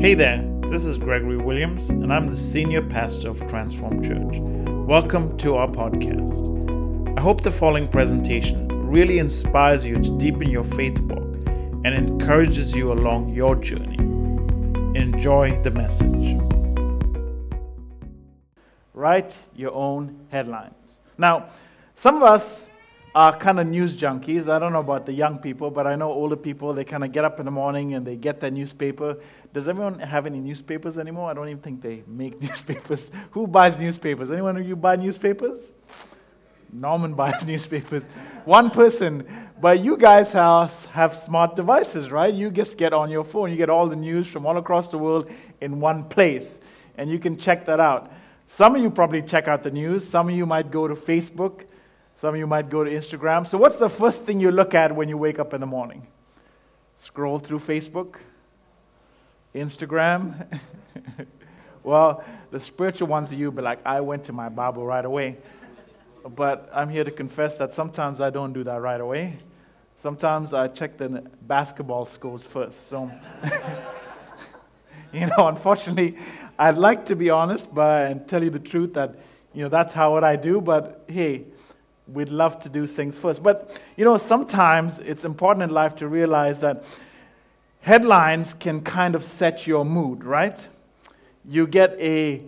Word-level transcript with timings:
Hey 0.00 0.14
there, 0.14 0.48
this 0.68 0.84
is 0.84 0.96
Gregory 0.96 1.38
Williams, 1.38 1.90
and 1.90 2.12
I'm 2.12 2.28
the 2.28 2.36
senior 2.36 2.82
pastor 2.82 3.30
of 3.30 3.44
Transform 3.48 4.00
Church. 4.00 4.38
Welcome 4.86 5.36
to 5.38 5.56
our 5.56 5.66
podcast. 5.66 7.18
I 7.18 7.20
hope 7.20 7.40
the 7.40 7.50
following 7.50 7.88
presentation 7.88 8.68
really 8.88 9.18
inspires 9.18 9.84
you 9.84 9.96
to 9.96 10.16
deepen 10.16 10.50
your 10.50 10.62
faith 10.62 11.00
walk 11.00 11.48
and 11.84 11.88
encourages 11.88 12.76
you 12.76 12.92
along 12.92 13.30
your 13.30 13.56
journey. 13.56 13.96
Enjoy 14.96 15.60
the 15.64 15.72
message. 15.72 16.40
Write 18.94 19.36
your 19.56 19.74
own 19.74 20.28
headlines. 20.30 21.00
Now, 21.18 21.48
some 21.96 22.14
of 22.14 22.22
us 22.22 22.67
are 23.18 23.36
kind 23.36 23.58
of 23.58 23.66
news 23.66 23.96
junkies. 23.96 24.48
I 24.48 24.60
don't 24.60 24.72
know 24.72 24.78
about 24.78 25.04
the 25.04 25.12
young 25.12 25.40
people, 25.40 25.72
but 25.72 25.88
I 25.88 25.96
know 25.96 26.12
older 26.12 26.36
people, 26.36 26.72
they 26.72 26.84
kind 26.84 27.02
of 27.02 27.10
get 27.10 27.24
up 27.24 27.40
in 27.40 27.46
the 27.46 27.50
morning 27.50 27.94
and 27.94 28.06
they 28.06 28.14
get 28.14 28.38
their 28.38 28.52
newspaper. 28.52 29.16
Does 29.52 29.66
everyone 29.66 29.98
have 29.98 30.24
any 30.24 30.38
newspapers 30.38 30.96
anymore? 30.98 31.28
I 31.28 31.34
don't 31.34 31.48
even 31.48 31.60
think 31.60 31.82
they 31.82 32.04
make 32.06 32.40
newspapers. 32.48 33.10
Who 33.32 33.48
buys 33.48 33.76
newspapers? 33.76 34.30
Anyone 34.30 34.56
of 34.56 34.68
you 34.68 34.76
buy 34.76 34.94
newspapers? 34.94 35.72
Norman 36.72 37.14
buys 37.16 37.44
newspapers. 37.44 38.04
One 38.44 38.70
person. 38.70 39.26
But 39.60 39.80
you 39.80 39.96
guys 39.96 40.32
have, 40.34 40.84
have 40.92 41.16
smart 41.16 41.56
devices, 41.56 42.12
right? 42.12 42.32
You 42.32 42.52
just 42.52 42.78
get 42.78 42.92
on 42.92 43.10
your 43.10 43.24
phone. 43.24 43.50
You 43.50 43.56
get 43.56 43.68
all 43.68 43.88
the 43.88 43.96
news 43.96 44.28
from 44.28 44.46
all 44.46 44.58
across 44.58 44.92
the 44.92 44.98
world 44.98 45.28
in 45.60 45.80
one 45.80 46.04
place. 46.04 46.60
And 46.96 47.10
you 47.10 47.18
can 47.18 47.36
check 47.36 47.66
that 47.66 47.80
out. 47.80 48.12
Some 48.46 48.76
of 48.76 48.80
you 48.80 48.90
probably 48.90 49.22
check 49.22 49.48
out 49.48 49.64
the 49.64 49.72
news. 49.72 50.08
Some 50.08 50.28
of 50.28 50.36
you 50.36 50.46
might 50.46 50.70
go 50.70 50.86
to 50.86 50.94
Facebook. 50.94 51.62
Some 52.20 52.34
of 52.34 52.36
you 52.40 52.48
might 52.48 52.68
go 52.68 52.82
to 52.82 52.90
Instagram. 52.90 53.46
So, 53.46 53.58
what's 53.58 53.76
the 53.76 53.88
first 53.88 54.24
thing 54.24 54.40
you 54.40 54.50
look 54.50 54.74
at 54.74 54.92
when 54.92 55.08
you 55.08 55.16
wake 55.16 55.38
up 55.38 55.54
in 55.54 55.60
the 55.60 55.68
morning? 55.68 56.04
Scroll 57.00 57.38
through 57.38 57.60
Facebook, 57.60 58.16
Instagram. 59.54 60.58
well, 61.84 62.24
the 62.50 62.58
spiritual 62.58 63.06
ones 63.06 63.30
of 63.30 63.38
you 63.38 63.52
be 63.52 63.62
like, 63.62 63.78
I 63.86 64.00
went 64.00 64.24
to 64.24 64.32
my 64.32 64.48
Bible 64.48 64.84
right 64.84 65.04
away. 65.04 65.36
But 66.28 66.68
I'm 66.74 66.88
here 66.88 67.04
to 67.04 67.12
confess 67.12 67.56
that 67.58 67.72
sometimes 67.72 68.20
I 68.20 68.30
don't 68.30 68.52
do 68.52 68.64
that 68.64 68.80
right 68.80 69.00
away. 69.00 69.38
Sometimes 69.94 70.52
I 70.52 70.66
check 70.66 70.96
the 70.96 71.24
basketball 71.42 72.06
scores 72.06 72.42
first. 72.42 72.88
So, 72.88 73.08
you 75.12 75.26
know, 75.26 75.46
unfortunately, 75.46 76.16
I'd 76.58 76.78
like 76.78 77.06
to 77.06 77.14
be 77.14 77.30
honest 77.30 77.72
but, 77.72 78.10
and 78.10 78.26
tell 78.26 78.42
you 78.42 78.50
the 78.50 78.58
truth 78.58 78.94
that, 78.94 79.14
you 79.54 79.62
know, 79.62 79.68
that's 79.68 79.92
how 79.92 80.14
what 80.14 80.24
I 80.24 80.34
do. 80.34 80.60
But 80.60 81.04
hey, 81.06 81.44
we'd 82.12 82.30
love 82.30 82.60
to 82.60 82.68
do 82.68 82.86
things 82.86 83.18
first. 83.18 83.42
But, 83.42 83.78
you 83.96 84.04
know, 84.04 84.16
sometimes 84.16 84.98
it's 84.98 85.24
important 85.24 85.64
in 85.64 85.70
life 85.70 85.96
to 85.96 86.08
realize 86.08 86.60
that 86.60 86.84
headlines 87.80 88.54
can 88.54 88.80
kind 88.80 89.14
of 89.14 89.24
set 89.24 89.66
your 89.66 89.84
mood, 89.84 90.24
right? 90.24 90.58
You 91.44 91.66
get 91.66 91.98
a 92.00 92.42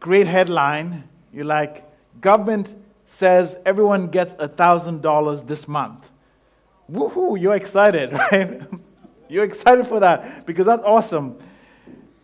great 0.00 0.26
headline, 0.26 1.04
you're 1.32 1.44
like, 1.44 1.84
government 2.20 2.74
says 3.06 3.56
everyone 3.64 4.08
gets 4.08 4.34
$1,000 4.34 5.46
this 5.46 5.66
month. 5.66 6.10
Woohoo, 6.90 7.40
you're 7.40 7.54
excited, 7.54 8.12
right? 8.32 8.62
you're 9.28 9.44
excited 9.44 9.86
for 9.86 10.00
that 10.00 10.46
because 10.46 10.66
that's 10.66 10.82
awesome. 10.82 11.38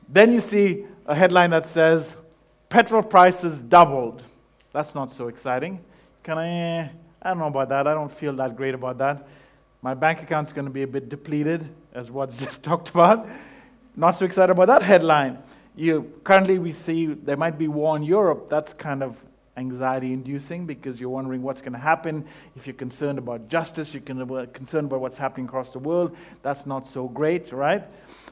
Then 0.09 0.33
you 0.33 0.41
see 0.41 0.85
a 1.07 1.15
headline 1.15 1.51
that 1.51 1.69
says, 1.69 2.15
petrol 2.69 3.03
prices 3.03 3.63
doubled. 3.63 4.23
That's 4.73 4.95
not 4.95 5.13
so 5.13 5.29
exciting. 5.29 5.81
Can 6.25 6.39
I? 6.39 6.85
I 7.21 7.29
don't 7.29 7.39
know 7.39 7.49
about 7.49 7.69
that. 7.69 7.87
I 7.87 7.93
don't 7.93 8.11
feel 8.11 8.33
that 8.37 8.57
great 8.57 8.75
about 8.75 8.97
that. 8.97 9.29
My 9.83 9.93
bank 9.93 10.23
account's 10.23 10.55
going 10.55 10.65
to 10.65 10.71
be 10.71 10.83
a 10.83 10.87
bit 10.87 11.11
depleted, 11.11 11.69
as 11.93 12.11
what's 12.11 12.39
just 12.45 12.63
talked 12.63 12.89
about. 12.89 13.29
Not 13.95 14.19
so 14.19 14.25
excited 14.25 14.51
about 14.51 14.69
that 14.69 14.83
headline. 14.83 15.37
You, 15.77 16.11
currently, 16.25 16.59
we 16.59 16.73
see 16.73 17.09
there 17.09 17.37
might 17.37 17.59
be 17.59 17.69
war 17.69 17.95
in 17.95 18.03
Europe. 18.03 18.49
That's 18.49 18.73
kind 18.73 19.03
of 19.03 19.19
anxiety 19.59 20.15
inducing 20.15 20.65
because 20.65 20.99
you're 20.99 21.11
wondering 21.11 21.43
what's 21.43 21.61
going 21.61 21.75
to 21.75 21.79
happen. 21.79 22.25
If 22.57 22.67
you're 22.67 22.73
concerned 22.73 23.19
about 23.19 23.49
justice, 23.51 23.93
you're 23.93 24.03
concerned 24.03 24.87
about 24.87 25.01
what's 25.01 25.19
happening 25.19 25.45
across 25.47 25.75
the 25.75 25.79
world. 25.79 26.17
That's 26.41 26.65
not 26.65 26.87
so 26.89 27.07
great, 27.07 27.53
right? 27.53 27.85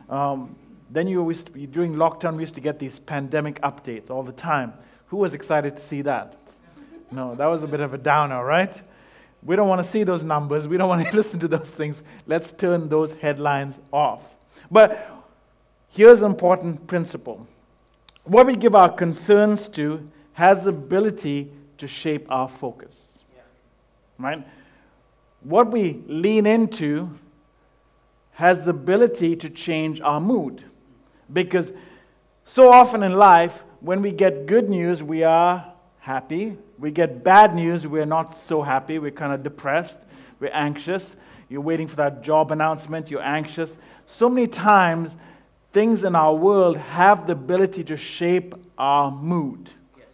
Um, 0.09 0.57
then 0.89 1.09
you 1.09 1.21
always, 1.21 1.43
during 1.43 1.97
lockdown, 1.97 2.37
we 2.37 2.43
used 2.43 2.55
to 2.55 2.63
get 2.63 2.79
these 2.79 3.01
pandemic 3.01 3.61
updates 3.61 4.09
all 4.09 4.23
the 4.23 4.33
time. 4.33 4.73
Who 5.09 5.19
was 5.19 5.35
excited 5.35 5.77
to 5.77 5.83
see 5.83 6.01
that? 6.03 6.39
No, 7.13 7.35
that 7.35 7.47
was 7.47 7.63
a 7.63 7.67
bit 7.67 7.81
of 7.81 7.95
a 7.95 7.99
downer, 7.99 8.45
right? 8.45 8.75
We 9.43 9.57
don't 9.57 9.69
want 9.69 9.85
to 9.85 9.91
see 9.91 10.03
those 10.03 10.25
numbers. 10.25 10.67
We 10.67 10.77
don't 10.77 10.89
want 10.89 11.07
to 11.07 11.17
listen 11.17 11.39
to 11.41 11.49
those 11.49 11.71
things. 11.71 11.97
Let's 12.27 12.53
turn 12.53 12.89
those 12.89 13.13
headlines 13.15 13.79
off. 13.93 14.23
But 14.71 15.09
here's 15.91 16.21
an 16.21 16.27
important 16.27 16.87
principle 16.87 17.47
what 18.25 18.47
we 18.47 18.55
give 18.55 18.75
our 18.75 18.89
concerns 18.89 19.69
to 19.69 20.09
has 20.35 20.65
the 20.65 20.71
ability 20.71 21.53
to 21.79 21.89
shape 21.89 22.27
our 22.31 22.49
focus. 22.49 23.25
Right? 24.19 24.47
What 25.43 25.71
we 25.73 26.03
lean 26.07 26.47
into 26.47 27.19
has 28.33 28.65
the 28.65 28.71
ability 28.71 29.37
to 29.37 29.51
change 29.51 30.01
our 30.01 30.21
mood. 30.21 30.63
Because 31.33 31.73
so 32.45 32.71
often 32.71 33.03
in 33.03 33.15
life, 33.15 33.65
when 33.81 34.01
we 34.01 34.13
get 34.13 34.47
good 34.47 34.71
news, 34.71 35.03
we 35.03 35.25
are 35.25 35.73
happy. 35.99 36.57
We 36.83 36.91
get 36.91 37.23
bad 37.23 37.55
news, 37.55 37.87
we're 37.87 38.05
not 38.05 38.35
so 38.35 38.61
happy. 38.61 38.99
We're 38.99 39.13
kind 39.13 39.33
of 39.33 39.45
depressed. 39.45 40.05
We're 40.41 40.51
anxious. 40.53 41.15
You're 41.49 41.61
waiting 41.61 41.87
for 41.87 41.95
that 41.97 42.23
job 42.23 42.51
announcement, 42.51 43.09
you're 43.09 43.23
anxious. 43.23 43.73
So 44.07 44.29
many 44.29 44.49
times, 44.49 45.17
things 45.73 46.03
in 46.03 46.17
our 46.17 46.35
world 46.35 46.77
have 46.77 47.29
the 47.29 47.35
ability 47.35 47.85
to 47.85 47.97
shape 47.97 48.57
our 48.77 49.13
mood. 49.13 49.71
Yes. 49.97 50.07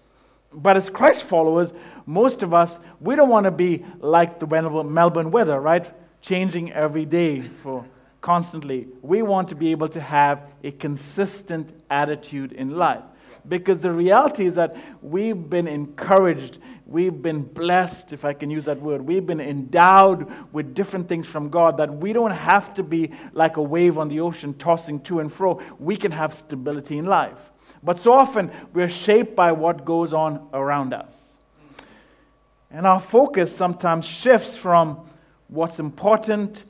But 0.52 0.76
as 0.76 0.90
Christ 0.90 1.22
followers, 1.22 1.72
most 2.04 2.42
of 2.42 2.52
us, 2.52 2.78
we 3.00 3.16
don't 3.16 3.30
want 3.30 3.44
to 3.44 3.50
be 3.50 3.86
like 4.00 4.38
the 4.38 4.46
Melbourne 4.46 5.30
weather, 5.30 5.58
right? 5.58 5.90
Changing 6.20 6.70
every 6.72 7.06
day 7.06 7.40
for 7.62 7.86
constantly. 8.20 8.88
We 9.00 9.22
want 9.22 9.48
to 9.48 9.54
be 9.54 9.70
able 9.70 9.88
to 9.88 10.00
have 10.02 10.52
a 10.62 10.72
consistent 10.72 11.72
attitude 11.88 12.52
in 12.52 12.76
life. 12.76 13.04
Because 13.48 13.78
the 13.78 13.92
reality 13.92 14.47
is 14.47 14.56
that 14.56 14.76
we've 15.03 15.48
been 15.48 15.66
encouraged, 15.66 16.59
we've 16.86 17.22
been 17.22 17.42
blessed, 17.42 18.12
if 18.12 18.25
I 18.25 18.32
can 18.32 18.50
use 18.50 18.66
that 18.66 18.81
word. 18.81 19.03
We've 19.03 19.26
been 19.26 19.41
endowed 19.41 20.31
with 20.53 20.75
different 20.75 21.09
things 21.09 21.26
from 21.26 21.48
God 21.48 21.76
that 21.78 21.94
we 21.94 22.12
don't 22.12 22.31
have 22.32 22.75
to 22.75 22.82
be 22.82 23.12
like 23.32 23.56
a 23.56 23.62
wave 23.62 23.97
on 23.98 24.08
the 24.08 24.20
ocean 24.20 24.54
tossing 24.54 25.00
to 25.03 25.20
and 25.20 25.32
fro. 25.32 25.60
We 25.78 25.97
can 25.97 26.12
have 26.12 26.34
stability 26.34 26.98
in 26.98 27.06
life. 27.06 27.38
But 27.82 28.03
so 28.03 28.12
often 28.12 28.50
we're 28.72 28.88
shaped 28.88 29.37
by 29.37 29.53
what 29.53 29.84
goes 29.84 30.12
on 30.12 30.48
around 30.53 30.92
us. 30.92 31.37
And 32.70 32.87
our 32.87 33.00
focus 33.00 33.54
sometimes 33.54 34.04
shifts 34.04 34.56
from 34.56 35.08
what's 35.48 35.78
important 35.78 36.64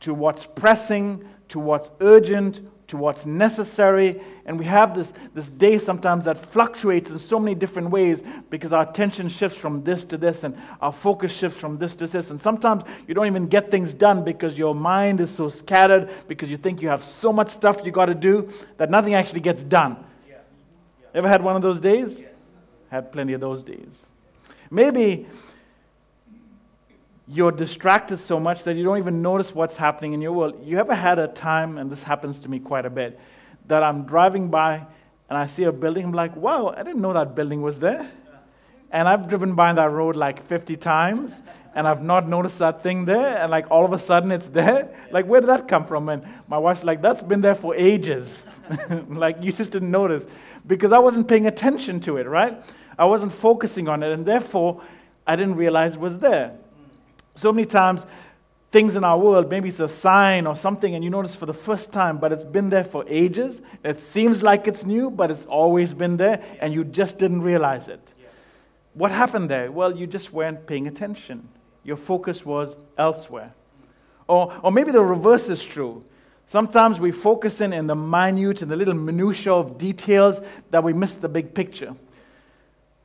to 0.00 0.12
what's 0.12 0.46
pressing 0.46 1.24
to 1.48 1.58
what's 1.60 1.90
urgent 2.00 2.68
to 2.88 2.96
what's 2.96 3.26
necessary. 3.26 4.20
And 4.46 4.58
we 4.58 4.64
have 4.66 4.94
this, 4.94 5.12
this 5.34 5.48
day 5.48 5.78
sometimes 5.78 6.26
that 6.26 6.36
fluctuates 6.52 7.10
in 7.10 7.18
so 7.18 7.38
many 7.38 7.54
different 7.54 7.90
ways 7.90 8.22
because 8.50 8.72
our 8.72 8.88
attention 8.88 9.28
shifts 9.28 9.58
from 9.58 9.82
this 9.84 10.04
to 10.04 10.16
this 10.16 10.44
and 10.44 10.56
our 10.80 10.92
focus 10.92 11.32
shifts 11.32 11.58
from 11.58 11.78
this 11.78 11.94
to 11.96 12.06
this. 12.06 12.30
And 12.30 12.40
sometimes 12.40 12.84
you 13.06 13.14
don't 13.14 13.26
even 13.26 13.46
get 13.46 13.70
things 13.70 13.94
done 13.94 14.24
because 14.24 14.58
your 14.58 14.74
mind 14.74 15.20
is 15.20 15.30
so 15.30 15.48
scattered 15.48 16.10
because 16.28 16.50
you 16.50 16.56
think 16.56 16.82
you 16.82 16.88
have 16.88 17.04
so 17.04 17.32
much 17.32 17.48
stuff 17.48 17.80
you 17.84 17.90
got 17.90 18.06
to 18.06 18.14
do 18.14 18.52
that 18.76 18.90
nothing 18.90 19.14
actually 19.14 19.40
gets 19.40 19.62
done. 19.62 19.96
Yeah. 20.28 20.36
Yeah. 21.00 21.06
Ever 21.14 21.28
had 21.28 21.42
one 21.42 21.56
of 21.56 21.62
those 21.62 21.80
days? 21.80 22.20
Yes. 22.20 22.30
Had 22.90 23.12
plenty 23.12 23.32
of 23.32 23.40
those 23.40 23.62
days. 23.62 24.06
Maybe 24.70 25.26
you're 27.26 27.52
distracted 27.52 28.18
so 28.18 28.38
much 28.38 28.64
that 28.64 28.76
you 28.76 28.84
don't 28.84 28.98
even 28.98 29.22
notice 29.22 29.54
what's 29.54 29.76
happening 29.76 30.12
in 30.12 30.20
your 30.20 30.32
world. 30.32 30.60
You 30.64 30.78
ever 30.78 30.94
had 30.94 31.18
a 31.18 31.28
time, 31.28 31.78
and 31.78 31.90
this 31.90 32.02
happens 32.02 32.42
to 32.42 32.50
me 32.50 32.58
quite 32.58 32.84
a 32.84 32.90
bit, 32.90 33.18
that 33.66 33.82
I'm 33.82 34.04
driving 34.04 34.48
by 34.48 34.86
and 35.28 35.38
I 35.38 35.46
see 35.46 35.64
a 35.64 35.72
building, 35.72 36.04
I'm 36.04 36.12
like, 36.12 36.36
wow, 36.36 36.74
I 36.76 36.82
didn't 36.82 37.00
know 37.00 37.12
that 37.12 37.34
building 37.34 37.62
was 37.62 37.80
there. 37.80 38.10
And 38.90 39.08
I've 39.08 39.28
driven 39.28 39.54
by 39.54 39.72
that 39.72 39.90
road 39.90 40.16
like 40.16 40.46
50 40.46 40.76
times, 40.76 41.34
and 41.74 41.88
I've 41.88 42.02
not 42.02 42.28
noticed 42.28 42.58
that 42.60 42.82
thing 42.82 43.04
there, 43.04 43.38
and 43.38 43.50
like 43.50 43.68
all 43.70 43.84
of 43.84 43.92
a 43.92 43.98
sudden 43.98 44.30
it's 44.30 44.48
there. 44.48 44.94
Like, 45.10 45.26
where 45.26 45.40
did 45.40 45.48
that 45.48 45.66
come 45.66 45.86
from? 45.86 46.08
And 46.08 46.22
my 46.46 46.58
wife's 46.58 46.84
like, 46.84 47.02
that's 47.02 47.22
been 47.22 47.40
there 47.40 47.54
for 47.54 47.74
ages. 47.74 48.44
like, 49.08 49.42
you 49.42 49.50
just 49.50 49.72
didn't 49.72 49.90
notice. 49.90 50.24
Because 50.66 50.92
I 50.92 50.98
wasn't 50.98 51.26
paying 51.26 51.46
attention 51.46 52.00
to 52.00 52.18
it, 52.18 52.28
right? 52.28 52.62
I 52.98 53.06
wasn't 53.06 53.32
focusing 53.32 53.88
on 53.88 54.02
it, 54.02 54.12
and 54.12 54.24
therefore 54.24 54.82
I 55.26 55.36
didn't 55.36 55.56
realize 55.56 55.94
it 55.94 56.00
was 56.00 56.18
there. 56.18 56.56
So 57.34 57.52
many 57.52 57.66
times, 57.66 58.04
things 58.70 58.96
in 58.96 59.04
our 59.04 59.18
world, 59.18 59.50
maybe 59.50 59.68
it's 59.68 59.80
a 59.80 59.88
sign 59.88 60.46
or 60.46 60.56
something, 60.56 60.94
and 60.94 61.04
you 61.04 61.10
notice 61.10 61.34
for 61.34 61.46
the 61.46 61.54
first 61.54 61.92
time, 61.92 62.18
but 62.18 62.32
it's 62.32 62.44
been 62.44 62.70
there 62.70 62.84
for 62.84 63.04
ages. 63.06 63.62
It 63.84 64.00
seems 64.00 64.42
like 64.42 64.66
it's 64.66 64.84
new, 64.84 65.10
but 65.10 65.30
it's 65.30 65.44
always 65.44 65.94
been 65.94 66.16
there, 66.16 66.42
and 66.60 66.72
you 66.74 66.84
just 66.84 67.18
didn't 67.18 67.42
realize 67.42 67.88
it. 67.88 68.14
What 68.94 69.10
happened 69.10 69.50
there? 69.50 69.70
Well, 69.70 69.96
you 69.96 70.06
just 70.06 70.32
weren't 70.32 70.66
paying 70.66 70.86
attention. 70.86 71.48
Your 71.82 71.96
focus 71.96 72.44
was 72.44 72.76
elsewhere. 72.96 73.52
Or, 74.26 74.54
or 74.62 74.72
maybe 74.72 74.92
the 74.92 75.02
reverse 75.02 75.48
is 75.48 75.62
true. 75.62 76.04
Sometimes 76.46 77.00
we 77.00 77.10
focus 77.10 77.60
in 77.60 77.72
in 77.72 77.86
the 77.86 77.94
minute 77.94 78.62
and 78.62 78.70
the 78.70 78.76
little 78.76 78.94
minutiae 78.94 79.52
of 79.54 79.78
details 79.78 80.40
that 80.70 80.82
we 80.82 80.92
miss 80.92 81.14
the 81.14 81.28
big 81.28 81.54
picture. 81.54 81.94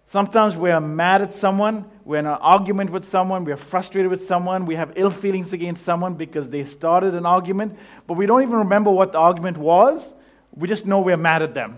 Sometimes 0.10 0.58
we 0.58 0.72
are 0.72 0.82
mad 0.82 1.22
at 1.22 1.36
someone, 1.36 1.86
we're 2.04 2.18
in 2.18 2.26
an 2.26 2.40
argument 2.42 2.90
with 2.90 3.06
someone, 3.06 3.46
we're 3.46 3.56
frustrated 3.56 4.10
with 4.10 4.26
someone, 4.26 4.66
we 4.66 4.74
have 4.74 4.94
ill 4.96 5.12
feelings 5.12 5.54
against 5.54 5.86
someone 5.86 6.16
because 6.16 6.50
they 6.50 6.64
started 6.64 7.14
an 7.14 7.28
argument, 7.28 7.78
but 8.08 8.16
we 8.16 8.26
don't 8.26 8.42
even 8.42 8.56
remember 8.56 8.90
what 8.90 9.12
the 9.12 9.20
argument 9.20 9.58
was. 9.58 10.16
We 10.56 10.68
just 10.68 10.88
know 10.88 11.00
we're 11.00 11.16
mad 11.16 11.44
at 11.44 11.54
them. 11.54 11.78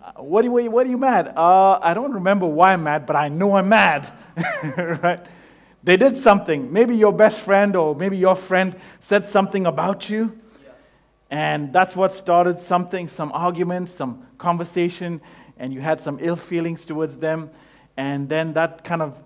Uh, 0.00 0.22
what, 0.22 0.44
are 0.44 0.60
you, 0.60 0.70
what 0.70 0.86
are 0.86 0.90
you 0.90 0.98
mad? 0.98 1.32
Uh, 1.36 1.80
I 1.82 1.94
don't 1.94 2.12
remember 2.12 2.46
why 2.46 2.74
I'm 2.74 2.84
mad, 2.84 3.06
but 3.06 3.16
I 3.16 3.28
know 3.28 3.56
I'm 3.56 3.68
mad. 3.68 4.08
right? 5.02 5.26
They 5.82 5.96
did 5.96 6.18
something. 6.18 6.72
Maybe 6.72 6.94
your 6.94 7.12
best 7.12 7.40
friend 7.40 7.74
or 7.74 7.96
maybe 7.96 8.18
your 8.18 8.36
friend 8.36 8.76
said 9.00 9.28
something 9.28 9.66
about 9.66 10.08
you. 10.08 10.38
And 11.28 11.72
that's 11.72 11.96
what 11.96 12.14
started 12.14 12.60
something, 12.60 13.08
some 13.08 13.32
argument, 13.32 13.88
some 13.88 14.28
conversation, 14.38 15.20
and 15.62 15.72
you 15.72 15.80
had 15.80 16.00
some 16.00 16.18
ill 16.20 16.34
feelings 16.34 16.84
towards 16.84 17.16
them. 17.18 17.48
And 17.96 18.28
then 18.28 18.54
that 18.54 18.82
kind 18.82 19.00
of 19.00 19.16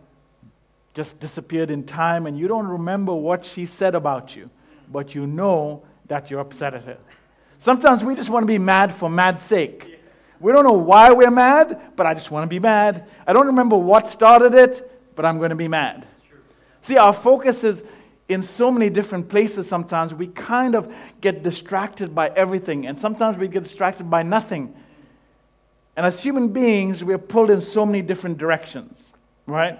just 0.92 1.18
disappeared 1.18 1.70
in 1.70 1.84
time, 1.84 2.26
and 2.26 2.38
you 2.38 2.46
don't 2.46 2.66
remember 2.66 3.14
what 3.14 3.44
she 3.44 3.64
said 3.64 3.94
about 3.94 4.36
you, 4.36 4.50
but 4.92 5.14
you 5.14 5.26
know 5.26 5.82
that 6.08 6.30
you're 6.30 6.40
upset 6.40 6.74
at 6.74 6.84
her. 6.84 6.98
Sometimes 7.58 8.04
we 8.04 8.14
just 8.14 8.28
want 8.28 8.42
to 8.42 8.46
be 8.46 8.58
mad 8.58 8.94
for 8.94 9.08
mad's 9.08 9.44
sake. 9.44 9.98
We 10.38 10.52
don't 10.52 10.64
know 10.64 10.72
why 10.72 11.10
we're 11.12 11.30
mad, 11.30 11.80
but 11.96 12.04
I 12.04 12.12
just 12.12 12.30
want 12.30 12.44
to 12.44 12.48
be 12.48 12.60
mad. 12.60 13.08
I 13.26 13.32
don't 13.32 13.46
remember 13.46 13.78
what 13.78 14.06
started 14.08 14.52
it, 14.52 15.14
but 15.16 15.24
I'm 15.24 15.38
going 15.38 15.50
to 15.50 15.56
be 15.56 15.68
mad. 15.68 16.06
See, 16.82 16.98
our 16.98 17.14
focus 17.14 17.64
is 17.64 17.82
in 18.28 18.42
so 18.42 18.70
many 18.70 18.90
different 18.90 19.30
places 19.30 19.66
sometimes. 19.66 20.12
We 20.12 20.26
kind 20.26 20.74
of 20.74 20.92
get 21.22 21.42
distracted 21.42 22.14
by 22.14 22.28
everything, 22.28 22.86
and 22.86 22.98
sometimes 22.98 23.38
we 23.38 23.48
get 23.48 23.62
distracted 23.62 24.10
by 24.10 24.22
nothing. 24.22 24.74
And 25.96 26.04
as 26.04 26.22
human 26.22 26.48
beings, 26.48 27.02
we 27.02 27.14
are 27.14 27.18
pulled 27.18 27.50
in 27.50 27.62
so 27.62 27.86
many 27.86 28.02
different 28.02 28.38
directions, 28.38 29.08
right? 29.46 29.78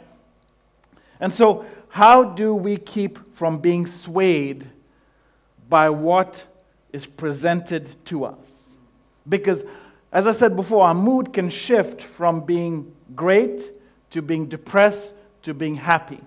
And 1.20 1.32
so, 1.32 1.66
how 1.88 2.24
do 2.24 2.54
we 2.54 2.76
keep 2.76 3.34
from 3.34 3.58
being 3.58 3.86
swayed 3.86 4.66
by 5.68 5.90
what 5.90 6.44
is 6.92 7.06
presented 7.06 8.04
to 8.06 8.24
us? 8.24 8.70
Because, 9.28 9.62
as 10.12 10.26
I 10.26 10.32
said 10.32 10.56
before, 10.56 10.84
our 10.84 10.94
mood 10.94 11.32
can 11.32 11.50
shift 11.50 12.00
from 12.00 12.40
being 12.40 12.94
great 13.14 13.60
to 14.10 14.22
being 14.22 14.46
depressed 14.46 15.12
to 15.42 15.54
being 15.54 15.76
happy. 15.76 16.20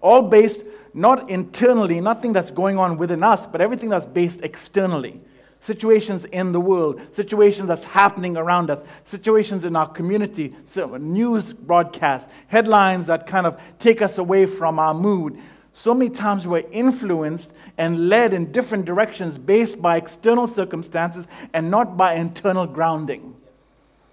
All 0.00 0.22
based 0.22 0.62
not 0.94 1.28
internally, 1.28 2.00
nothing 2.00 2.32
that's 2.32 2.50
going 2.50 2.78
on 2.78 2.96
within 2.96 3.22
us, 3.22 3.46
but 3.46 3.60
everything 3.60 3.90
that's 3.90 4.06
based 4.06 4.40
externally. 4.42 5.20
Situations 5.66 6.24
in 6.26 6.52
the 6.52 6.60
world, 6.60 7.00
situations 7.10 7.66
that's 7.66 7.82
happening 7.82 8.36
around 8.36 8.70
us, 8.70 8.78
situations 9.02 9.64
in 9.64 9.74
our 9.74 9.88
community, 9.88 10.54
news 11.00 11.52
broadcasts, 11.52 12.30
headlines 12.46 13.08
that 13.08 13.26
kind 13.26 13.48
of 13.48 13.60
take 13.80 14.00
us 14.00 14.16
away 14.16 14.46
from 14.46 14.78
our 14.78 14.94
mood. 14.94 15.36
So 15.74 15.92
many 15.92 16.08
times 16.08 16.46
we're 16.46 16.62
influenced 16.70 17.52
and 17.76 18.08
led 18.08 18.32
in 18.32 18.52
different 18.52 18.84
directions 18.84 19.38
based 19.38 19.82
by 19.82 19.96
external 19.96 20.46
circumstances 20.46 21.26
and 21.52 21.68
not 21.68 21.96
by 21.96 22.14
internal 22.14 22.68
grounding. 22.68 23.34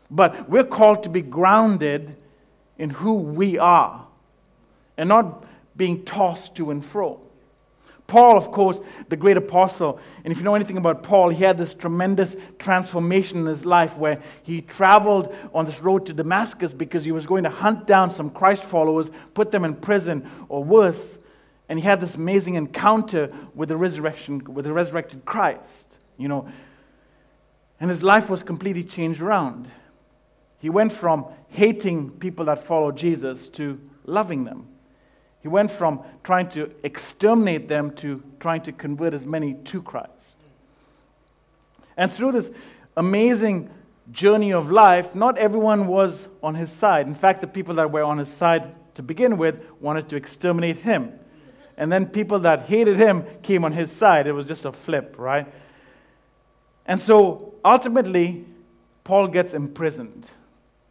But 0.10 0.50
we're 0.50 0.64
called 0.64 1.04
to 1.04 1.10
be 1.10 1.22
grounded 1.22 2.16
in 2.80 2.90
who 2.90 3.14
we 3.14 3.60
are 3.60 4.08
and 4.98 5.08
not 5.08 5.46
being 5.78 6.04
tossed 6.04 6.56
to 6.56 6.72
and 6.72 6.84
fro. 6.84 7.23
Paul, 8.14 8.38
of 8.38 8.52
course, 8.52 8.80
the 9.10 9.18
great 9.18 9.38
apostle, 9.38 10.00
and 10.24 10.32
if 10.32 10.38
you 10.38 10.44
know 10.44 10.54
anything 10.54 10.78
about 10.78 11.02
Paul, 11.02 11.30
he 11.30 11.44
had 11.44 11.58
this 11.58 11.74
tremendous 11.74 12.36
transformation 12.60 13.40
in 13.40 13.48
his 13.48 13.66
life 13.66 13.98
where 13.98 14.22
he 14.44 14.62
traveled 14.62 15.36
on 15.52 15.66
this 15.66 15.80
road 15.82 16.06
to 16.06 16.14
Damascus 16.14 16.74
because 16.76 17.04
he 17.04 17.12
was 17.12 17.26
going 17.26 17.44
to 17.44 17.50
hunt 17.50 17.88
down 17.88 18.12
some 18.12 18.30
Christ 18.30 18.66
followers, 18.66 19.10
put 19.34 19.50
them 19.50 19.66
in 19.66 19.74
prison, 19.74 20.30
or 20.48 20.64
worse. 20.64 21.18
And 21.68 21.80
he 21.80 21.86
had 21.86 22.00
this 22.00 22.14
amazing 22.14 22.54
encounter 22.54 23.34
with 23.56 23.70
the 23.70 23.78
resurrection, 23.78 24.44
with 24.44 24.66
the 24.66 24.74
resurrected 24.74 25.26
Christ, 25.26 25.96
you 26.20 26.28
know. 26.28 26.48
And 27.80 27.90
his 27.90 28.04
life 28.04 28.30
was 28.30 28.44
completely 28.44 28.84
changed 28.84 29.22
around. 29.22 29.72
He 30.60 30.70
went 30.70 30.92
from 30.92 31.26
hating 31.48 32.12
people 32.12 32.46
that 32.46 32.64
follow 32.64 32.92
Jesus 32.92 33.50
to 33.50 33.82
loving 34.06 34.44
them. 34.44 34.68
He 35.44 35.50
went 35.50 35.72
from 35.72 36.02
trying 36.24 36.48
to 36.52 36.74
exterminate 36.84 37.68
them 37.68 37.92
to 37.98 38.24
trying 38.40 38.62
to 38.62 38.72
convert 38.72 39.14
as 39.14 39.26
many 39.26 39.54
to 39.54 39.82
Christ. 39.82 40.38
And 41.98 42.12
through 42.12 42.32
this 42.32 42.50
amazing 42.96 43.70
journey 44.12 44.54
of 44.54 44.72
life, 44.72 45.14
not 45.14 45.38
everyone 45.38 45.88
was 45.88 46.30
on 46.42 46.56
his 46.56 46.72
side. 46.72 47.08
In 47.08 47.14
fact, 47.14 47.42
the 47.42 47.48
people 47.48 47.76
that 47.76 47.92
were 47.92 48.04
on 48.04 48.20
his 48.20 48.30
side 48.30 48.74
to 48.96 49.04
begin 49.04 49.38
with 49.38 49.66
wanted 49.82 50.08
to 50.10 50.16
exterminate 50.16 50.78
him. 50.78 51.12
And 51.76 51.92
then 51.92 52.06
people 52.06 52.40
that 52.40 52.64
hated 52.64 52.96
him 52.96 53.26
came 53.42 53.66
on 53.66 53.74
his 53.74 53.92
side. 53.92 54.28
It 54.28 54.32
was 54.32 54.48
just 54.48 54.64
a 54.64 54.72
flip, 54.72 55.16
right? 55.18 55.52
And 56.86 57.02
so 57.02 57.54
ultimately, 57.66 58.46
Paul 59.04 59.28
gets 59.28 59.54
imprisoned. 59.54 60.26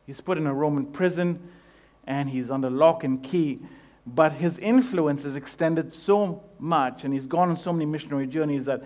He's 0.07 0.21
put 0.21 0.37
in 0.37 0.47
a 0.47 0.53
Roman 0.53 0.85
prison 0.85 1.49
and 2.07 2.29
he's 2.29 2.51
under 2.51 2.69
lock 2.69 3.03
and 3.05 3.23
key 3.23 3.61
but 4.07 4.33
his 4.33 4.59
influence 4.59 5.25
is 5.25 5.37
extended 5.37 5.93
so 5.93 6.43
much, 6.59 7.05
and 7.05 7.15
he's 7.15 7.27
gone 7.27 7.51
on 7.51 7.57
so 7.57 7.73
many 7.73 7.87
missionary 7.87 8.27
journeys 8.27 8.65
that 8.65 8.83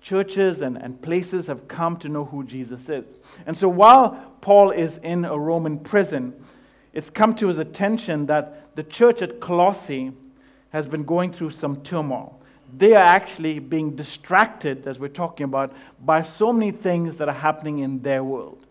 churches 0.00 0.60
and, 0.60 0.76
and 0.76 1.00
places 1.00 1.46
have 1.46 1.66
come 1.68 1.96
to 1.98 2.08
know 2.08 2.24
who 2.24 2.44
Jesus 2.44 2.88
is. 2.88 3.18
And 3.46 3.56
so 3.56 3.68
while 3.68 4.34
Paul 4.40 4.70
is 4.70 4.98
in 4.98 5.24
a 5.24 5.38
Roman 5.38 5.78
prison, 5.78 6.34
it's 6.92 7.10
come 7.10 7.34
to 7.36 7.48
his 7.48 7.58
attention 7.58 8.26
that 8.26 8.74
the 8.76 8.82
church 8.82 9.22
at 9.22 9.40
Colossae 9.40 10.12
has 10.70 10.86
been 10.86 11.04
going 11.04 11.32
through 11.32 11.50
some 11.50 11.82
turmoil. 11.82 12.40
They 12.76 12.94
are 12.94 13.04
actually 13.04 13.58
being 13.58 13.96
distracted, 13.96 14.86
as 14.86 14.98
we're 14.98 15.08
talking 15.08 15.44
about, 15.44 15.74
by 16.04 16.22
so 16.22 16.52
many 16.52 16.70
things 16.70 17.16
that 17.16 17.28
are 17.28 17.34
happening 17.34 17.78
in 17.78 18.02
their 18.02 18.22
world. 18.22 18.66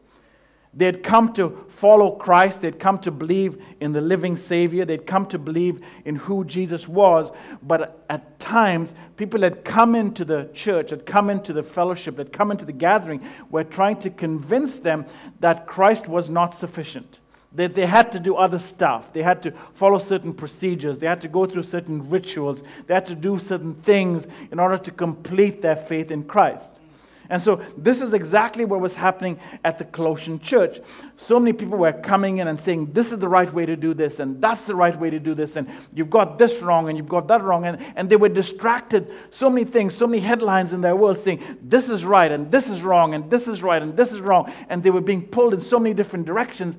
They 0.78 0.86
had 0.86 1.02
come 1.02 1.34
to 1.34 1.66
follow 1.70 2.12
Christ. 2.12 2.62
They'd 2.62 2.80
come 2.80 3.00
to 3.00 3.10
believe 3.10 3.60
in 3.82 3.94
the 3.94 4.02
living 4.02 4.38
Savior. 4.38 4.86
They'd 4.86 5.08
come 5.08 5.26
to 5.28 5.40
believe 5.40 5.82
in 6.06 6.16
who 6.16 6.46
Jesus 6.46 6.88
was. 6.88 7.32
But 7.64 8.06
at 8.12 8.40
times, 8.40 8.94
people 9.16 9.42
had 9.42 9.66
come 9.66 9.96
into 9.96 10.24
the 10.24 10.50
church, 10.54 10.92
had 10.92 11.08
come 11.08 11.32
into 11.32 11.52
the 11.52 11.64
fellowship, 11.64 12.20
had 12.20 12.32
come 12.32 12.52
into 12.52 12.64
the 12.64 12.74
gathering, 12.74 13.28
were 13.50 13.64
trying 13.64 13.98
to 14.02 14.12
convince 14.12 14.78
them 14.78 15.08
that 15.40 15.66
Christ 15.66 16.08
was 16.08 16.30
not 16.30 16.54
sufficient. 16.54 17.18
That 17.54 17.74
they 17.74 17.88
had 17.88 18.12
to 18.12 18.20
do 18.20 18.36
other 18.36 18.60
stuff. 18.60 19.12
They 19.14 19.24
had 19.24 19.42
to 19.44 19.52
follow 19.74 19.98
certain 19.98 20.32
procedures. 20.32 21.00
They 21.00 21.08
had 21.08 21.22
to 21.22 21.28
go 21.28 21.48
through 21.48 21.64
certain 21.64 22.08
rituals. 22.08 22.62
They 22.86 22.94
had 22.94 23.08
to 23.08 23.16
do 23.16 23.40
certain 23.40 23.74
things 23.74 24.28
in 24.52 24.60
order 24.60 24.78
to 24.78 24.92
complete 24.92 25.64
their 25.64 25.76
faith 25.76 26.12
in 26.12 26.26
Christ. 26.26 26.82
And 27.30 27.42
so 27.42 27.62
this 27.78 28.02
is 28.02 28.14
exactly 28.14 28.66
what 28.66 28.80
was 28.80 28.94
happening 28.94 29.40
at 29.64 29.78
the 29.78 29.86
Colossian 29.86 30.40
church. 30.40 30.80
So 31.18 31.40
many 31.40 31.54
people 31.54 31.78
were 31.78 31.94
coming 31.94 32.38
in 32.38 32.48
and 32.48 32.60
saying, 32.60 32.94
This 32.94 33.12
is 33.12 33.20
the 33.20 33.28
right 33.28 33.52
way 33.54 33.66
to 33.66 33.76
do 33.76 33.94
this, 33.94 34.20
and 34.20 34.42
that's 34.42 34.62
the 34.62 34.76
right 34.76 34.98
way 34.98 35.10
to 35.10 35.20
do 35.20 35.34
this, 35.34 35.56
and 35.56 35.70
you've 35.94 36.10
got 36.10 36.38
this 36.38 36.62
wrong, 36.62 36.90
and 36.90 36.98
you've 36.98 37.10
got 37.10 37.28
that 37.28 37.44
wrong. 37.44 37.66
And, 37.66 37.82
and 37.96 38.10
they 38.10 38.16
were 38.16 38.30
distracted. 38.30 39.14
So 39.32 39.50
many 39.50 39.66
things, 39.66 39.96
so 39.96 40.08
many 40.08 40.22
headlines 40.22 40.74
in 40.74 40.82
their 40.82 40.96
world 40.96 41.20
saying, 41.20 41.44
This 41.62 41.90
is 41.90 42.06
right, 42.06 42.32
and 42.32 42.52
this 42.52 42.70
is 42.70 42.82
wrong, 42.82 43.14
and 43.14 43.30
this 43.30 43.48
is 43.48 43.62
right, 43.62 43.82
and 43.82 43.96
this 43.98 44.14
is 44.14 44.22
wrong. 44.22 44.52
And 44.70 44.84
they 44.84 44.92
were 44.92 45.02
being 45.02 45.26
pulled 45.26 45.54
in 45.54 45.62
so 45.62 45.80
many 45.80 45.94
different 45.94 46.26
directions. 46.26 46.78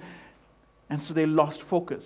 And 0.90 1.02
so 1.02 1.12
they 1.12 1.26
lost 1.26 1.62
focus 1.62 2.04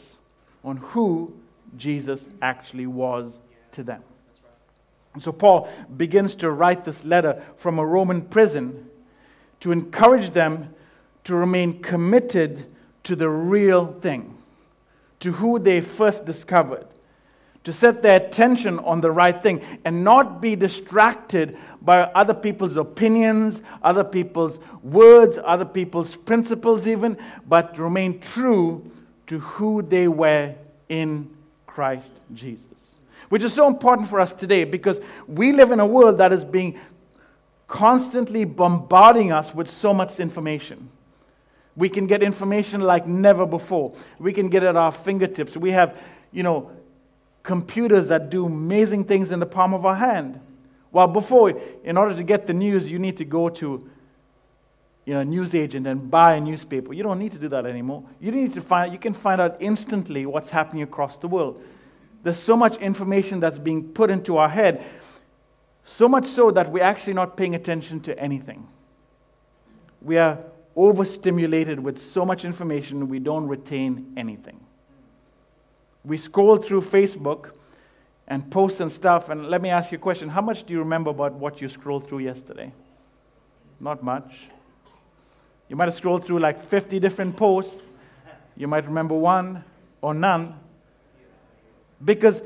on 0.64 0.76
who 0.78 1.32
Jesus 1.76 2.26
actually 2.40 2.86
was 2.86 3.38
to 3.72 3.82
them. 3.82 4.02
So 5.20 5.30
Paul 5.30 5.68
begins 5.94 6.34
to 6.36 6.50
write 6.50 6.84
this 6.84 7.04
letter 7.04 7.42
from 7.56 7.78
a 7.78 7.84
Roman 7.84 8.22
prison 8.22 8.88
to 9.60 9.70
encourage 9.70 10.30
them 10.32 10.74
to 11.24 11.36
remain 11.36 11.80
committed 11.82 12.66
to 13.04 13.14
the 13.14 13.28
real 13.28 13.86
thing, 14.00 14.36
to 15.20 15.32
who 15.32 15.58
they 15.58 15.80
first 15.80 16.24
discovered, 16.24 16.86
to 17.64 17.72
set 17.72 18.02
their 18.02 18.16
attention 18.16 18.78
on 18.80 19.00
the 19.00 19.10
right 19.10 19.40
thing 19.40 19.62
and 19.84 20.02
not 20.02 20.40
be 20.40 20.56
distracted 20.56 21.56
by 21.80 22.00
other 22.00 22.34
people's 22.34 22.76
opinions, 22.76 23.62
other 23.82 24.04
people's 24.04 24.58
words, 24.82 25.38
other 25.44 25.64
people's 25.64 26.16
principles, 26.16 26.88
even, 26.88 27.16
but 27.46 27.78
remain 27.78 28.18
true 28.18 28.90
to 29.26 29.38
who 29.38 29.82
they 29.82 30.08
were 30.08 30.54
in 30.88 31.30
Christ 31.66 32.12
Jesus 32.34 32.71
which 33.32 33.42
is 33.42 33.54
so 33.54 33.66
important 33.66 34.06
for 34.06 34.20
us 34.20 34.30
today 34.34 34.62
because 34.62 35.00
we 35.26 35.52
live 35.52 35.70
in 35.70 35.80
a 35.80 35.86
world 35.86 36.18
that 36.18 36.34
is 36.34 36.44
being 36.44 36.78
constantly 37.66 38.44
bombarding 38.44 39.32
us 39.32 39.54
with 39.54 39.70
so 39.70 39.94
much 39.94 40.20
information. 40.20 40.90
We 41.74 41.88
can 41.88 42.06
get 42.06 42.22
information 42.22 42.82
like 42.82 43.06
never 43.06 43.46
before. 43.46 43.94
We 44.18 44.34
can 44.34 44.50
get 44.50 44.62
it 44.62 44.66
at 44.66 44.76
our 44.76 44.92
fingertips. 44.92 45.56
We 45.56 45.70
have, 45.70 45.98
you 46.30 46.42
know, 46.42 46.72
computers 47.42 48.08
that 48.08 48.28
do 48.28 48.44
amazing 48.44 49.04
things 49.04 49.32
in 49.32 49.40
the 49.40 49.46
palm 49.46 49.72
of 49.72 49.86
our 49.86 49.96
hand. 49.96 50.38
Well, 50.90 51.06
before, 51.06 51.58
in 51.84 51.96
order 51.96 52.14
to 52.14 52.22
get 52.22 52.46
the 52.46 52.52
news, 52.52 52.92
you 52.92 52.98
need 52.98 53.16
to 53.16 53.24
go 53.24 53.48
to 53.48 53.88
you 55.06 55.14
know, 55.14 55.20
a 55.20 55.24
news 55.24 55.54
agent 55.54 55.86
and 55.86 56.10
buy 56.10 56.34
a 56.34 56.40
newspaper. 56.42 56.92
You 56.92 57.02
don't 57.02 57.18
need 57.18 57.32
to 57.32 57.38
do 57.38 57.48
that 57.48 57.64
anymore. 57.64 58.04
You 58.20 58.30
need 58.30 58.52
to 58.52 58.60
find, 58.60 58.92
you 58.92 58.98
can 58.98 59.14
find 59.14 59.40
out 59.40 59.56
instantly 59.58 60.26
what's 60.26 60.50
happening 60.50 60.82
across 60.82 61.16
the 61.16 61.28
world. 61.28 61.62
There's 62.22 62.38
so 62.38 62.56
much 62.56 62.76
information 62.76 63.40
that's 63.40 63.58
being 63.58 63.88
put 63.88 64.10
into 64.10 64.36
our 64.36 64.48
head, 64.48 64.84
so 65.84 66.08
much 66.08 66.26
so 66.26 66.50
that 66.52 66.70
we're 66.70 66.84
actually 66.84 67.14
not 67.14 67.36
paying 67.36 67.54
attention 67.54 68.00
to 68.00 68.18
anything. 68.18 68.68
We 70.00 70.18
are 70.18 70.38
overstimulated 70.76 71.80
with 71.80 72.00
so 72.00 72.24
much 72.24 72.44
information, 72.44 73.08
we 73.08 73.18
don't 73.18 73.46
retain 73.46 74.12
anything. 74.16 74.60
We 76.04 76.16
scroll 76.16 76.56
through 76.56 76.82
Facebook 76.82 77.50
and 78.26 78.50
posts 78.50 78.80
and 78.80 78.90
stuff, 78.90 79.28
and 79.28 79.48
let 79.48 79.60
me 79.60 79.68
ask 79.68 79.92
you 79.92 79.98
a 79.98 80.00
question. 80.00 80.28
How 80.28 80.40
much 80.40 80.64
do 80.64 80.72
you 80.72 80.78
remember 80.78 81.10
about 81.10 81.34
what 81.34 81.60
you 81.60 81.68
scrolled 81.68 82.08
through 82.08 82.20
yesterday? 82.20 82.72
Not 83.80 84.02
much. 84.02 84.32
You 85.68 85.76
might 85.76 85.86
have 85.86 85.94
scrolled 85.94 86.24
through 86.24 86.38
like 86.38 86.62
50 86.62 86.98
different 86.98 87.36
posts. 87.36 87.84
You 88.56 88.68
might 88.68 88.86
remember 88.86 89.14
one 89.14 89.64
or 90.00 90.14
none. 90.14 90.58
Because 92.04 92.42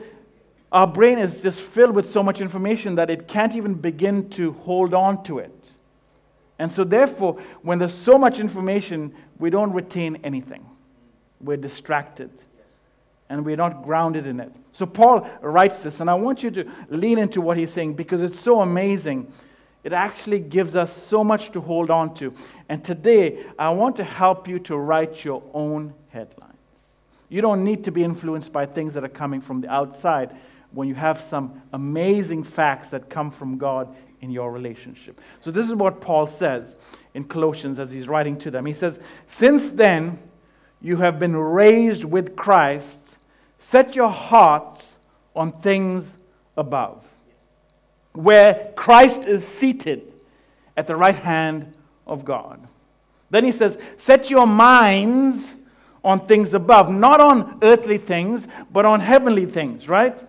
our 0.73 0.87
brain 0.87 1.19
is 1.19 1.43
just 1.43 1.61
filled 1.61 1.95
with 1.95 2.11
so 2.11 2.23
much 2.23 2.41
information 2.41 2.97
that 2.97 3.11
it 3.11 3.29
can't 3.29 3.55
even 3.55 3.75
begin 3.75 4.29
to 4.31 4.53
hold 4.53 4.95
on 4.95 5.23
to 5.25 5.39
it. 5.39 5.53
And 6.59 6.71
so, 6.71 6.85
therefore, 6.85 7.41
when 7.63 7.79
there's 7.79 7.95
so 7.95 8.19
much 8.19 8.41
information, 8.41 9.15
we 9.39 9.51
don't 9.51 9.73
retain 9.73 10.19
anything. 10.25 10.65
We're 11.41 11.59
distracted 11.59 12.31
and 13.29 13.45
we're 13.45 13.57
not 13.57 13.83
grounded 13.83 14.27
in 14.27 14.41
it. 14.41 14.53
So, 14.73 14.87
Paul 14.87 15.29
writes 15.43 15.83
this, 15.83 16.01
and 16.01 16.09
I 16.09 16.15
want 16.15 16.43
you 16.43 16.51
to 16.53 16.71
lean 16.89 17.19
into 17.19 17.41
what 17.41 17.57
he's 17.57 17.73
saying 17.73 17.95
because 17.95 18.23
it's 18.23 18.41
so 18.41 18.61
amazing. 18.61 19.33
It 19.85 19.93
actually 19.93 20.41
gives 20.41 20.75
us 20.75 20.93
so 20.93 21.23
much 21.23 21.53
to 21.53 21.61
hold 21.61 21.91
on 21.91 22.15
to. 22.15 22.35
And 22.69 22.83
today, 22.83 23.45
I 23.59 23.71
want 23.71 23.97
to 23.97 24.05
help 24.05 24.49
you 24.49 24.59
to 24.61 24.77
write 24.77 25.25
your 25.25 25.43
own 25.53 25.95
headlines. 26.09 26.56
You 27.29 27.41
don't 27.41 27.65
need 27.65 27.85
to 27.85 27.91
be 27.91 28.05
influenced 28.05 28.53
by 28.53 28.67
things 28.67 28.95
that 28.95 29.05
are 29.05 29.09
coming 29.09 29.41
from 29.41 29.61
the 29.61 29.69
outside 29.69 30.37
when 30.73 30.89
you 30.89 30.95
have 30.95 31.21
some 31.21 31.63
amazing 31.73 32.45
facts 32.45 32.91
that 32.91 33.09
come 33.09 33.31
from 33.31 33.59
God 33.59 33.95
in 34.21 34.31
your 34.31 34.53
relationship. 34.53 35.21
So, 35.41 35.51
this 35.51 35.67
is 35.67 35.75
what 35.75 36.01
Paul 36.01 36.27
says 36.27 36.75
in 37.15 37.25
Colossians 37.25 37.79
as 37.79 37.91
he's 37.91 38.09
writing 38.09 38.39
to 38.39 38.51
them. 38.51 38.67
He 38.67 38.73
says, 38.73 39.01
Since 39.27 39.71
then, 39.71 40.19
you 40.81 40.99
have 40.99 41.19
been 41.19 41.37
raised 41.37 42.05
with 42.05 42.37
Christ, 42.37 43.17
set 43.59 43.97
your 43.97 44.11
hearts 44.11 44.97
on 45.35 45.53
things 45.61 46.13
above, 46.57 47.05
where 48.13 48.73
Christ 48.77 49.25
is 49.27 49.47
seated 49.47 50.13
at 50.77 50.87
the 50.87 50.97
right 50.97 51.17
hand 51.17 51.75
of 52.07 52.25
God. 52.25 52.67
Then 53.31 53.45
he 53.45 53.53
says, 53.53 53.79
Set 53.97 54.31
your 54.31 54.47
minds 54.47 55.56
on 56.07 56.25
things 56.29 56.55
above, 56.55 56.89
not 56.89 57.21
on 57.21 57.59
earthly 57.63 57.99
things, 57.99 58.47
but 58.73 58.87
on 58.87 59.01
heavenly 59.01 59.45
things, 59.45 59.89
right? 59.89 60.23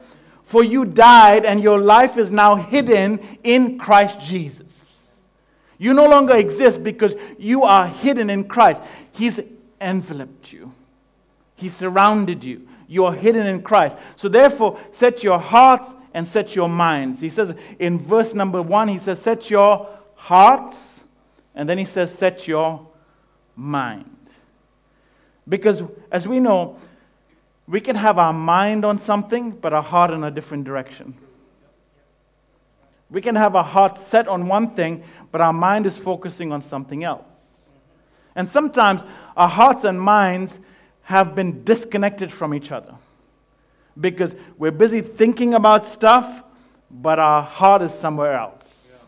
For 0.43 0.63
you 0.63 0.86
died, 0.86 1.46
and 1.46 1.62
your 1.62 1.79
life 1.79 2.17
is 2.17 2.31
now 2.31 2.55
hidden 2.55 3.19
in 3.43 3.77
Christ 3.77 4.19
Jesus. 4.19 5.24
You 5.77 5.93
no 5.93 6.07
longer 6.07 6.36
exist 6.36 6.84
because 6.84 7.15
you 7.38 7.63
are 7.63 7.88
hidden 7.88 8.31
in 8.31 8.46
Christ. 8.46 8.81
He's 9.12 9.39
enveloped 9.79 10.51
you, 10.51 10.74
He 11.55 11.69
surrounded 11.69 12.43
you. 12.43 12.67
You 12.89 13.05
are 13.05 13.13
hidden 13.13 13.46
in 13.46 13.62
Christ. 13.62 13.98
So, 14.15 14.29
therefore, 14.29 14.79
set 14.91 15.22
your 15.22 15.38
hearts 15.38 15.93
and 16.13 16.27
set 16.27 16.55
your 16.55 16.69
minds. 16.69 17.19
He 17.19 17.29
says 17.29 17.53
in 17.77 18.00
verse 18.00 18.34
number 18.34 18.62
one, 18.62 18.88
He 18.88 18.98
says, 18.98 19.22
Set 19.22 19.51
your 19.51 19.88
hearts, 20.15 21.01
and 21.53 21.69
then 21.69 21.77
He 21.77 21.86
says, 21.86 22.17
Set 22.17 22.48
your 22.48 22.88
mind. 23.55 24.16
Because, 25.48 25.82
as 26.12 26.27
we 26.27 26.39
know, 26.39 26.77
we 27.68 27.82
can 27.82 27.96
have 27.96 28.18
our 28.18 28.34
mind 28.34 28.86
on 28.86 29.00
something, 29.00 29.51
but 29.51 29.74
our 29.74 29.84
heart 29.84 30.12
in 30.12 30.24
a 30.24 30.32
different 30.32 30.63
direction. 30.63 31.16
We 33.10 33.22
can 33.22 33.36
have 33.36 33.56
our 33.56 33.63
heart 33.63 33.98
set 33.98 34.27
on 34.27 34.48
one 34.48 34.72
thing, 34.75 35.04
but 35.32 35.42
our 35.42 35.54
mind 35.54 35.86
is 35.86 35.98
focusing 35.98 36.51
on 36.51 36.62
something 36.62 37.04
else. 37.04 37.72
And 38.36 38.50
sometimes 38.50 39.01
our 39.36 39.48
hearts 39.48 39.84
and 39.84 40.00
minds 40.00 40.60
have 41.04 41.36
been 41.36 41.63
disconnected 41.63 42.32
from 42.32 42.54
each 42.54 42.72
other 42.72 42.96
because 44.00 44.36
we're 44.58 44.72
busy 44.72 45.01
thinking 45.01 45.54
about 45.54 45.86
stuff, 45.86 46.44
but 46.92 47.18
our 47.20 47.42
heart 47.42 47.82
is 47.82 47.94
somewhere 47.94 48.38
else. 48.38 49.06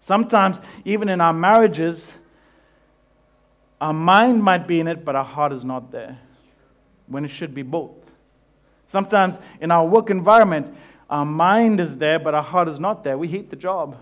Sometimes, 0.00 0.58
even 0.84 1.08
in 1.08 1.20
our 1.20 1.32
marriages, 1.32 2.10
our 3.80 3.92
mind 3.92 4.42
might 4.42 4.66
be 4.66 4.80
in 4.80 4.88
it, 4.88 5.04
but 5.04 5.16
our 5.16 5.24
heart 5.24 5.52
is 5.52 5.64
not 5.64 5.90
there 5.90 6.18
when 7.06 7.24
it 7.24 7.28
should 7.28 7.54
be 7.54 7.62
both. 7.62 7.92
Sometimes 8.86 9.38
in 9.60 9.70
our 9.70 9.86
work 9.86 10.10
environment, 10.10 10.74
our 11.08 11.24
mind 11.24 11.80
is 11.80 11.96
there, 11.96 12.18
but 12.18 12.34
our 12.34 12.42
heart 12.42 12.68
is 12.68 12.78
not 12.78 13.02
there. 13.04 13.16
We 13.16 13.28
hate 13.28 13.50
the 13.50 13.56
job. 13.56 13.96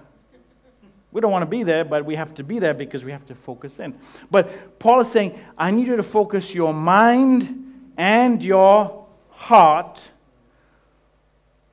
We 1.11 1.21
don't 1.21 1.33
want 1.33 1.43
to 1.43 1.47
be 1.47 1.63
there, 1.63 1.85
but 1.85 2.05
we 2.05 2.17
have 2.17 2.35
to 2.35 2.45
be 2.45 2.59
there 2.59 2.75
because 2.75 3.03
we 3.03 3.13
have 3.13 3.25
to 3.27 3.35
focus 3.35 3.79
in. 3.79 3.99
But 4.31 4.79
Paul 4.79 5.01
is 5.01 5.11
saying, 5.11 5.39
I 5.57 5.71
need 5.71 5.87
you 5.87 5.97
to 5.97 6.03
focus 6.03 6.55
your 6.55 6.75
mind 6.75 7.93
and 7.97 8.43
your 8.43 9.07
heart 9.31 10.01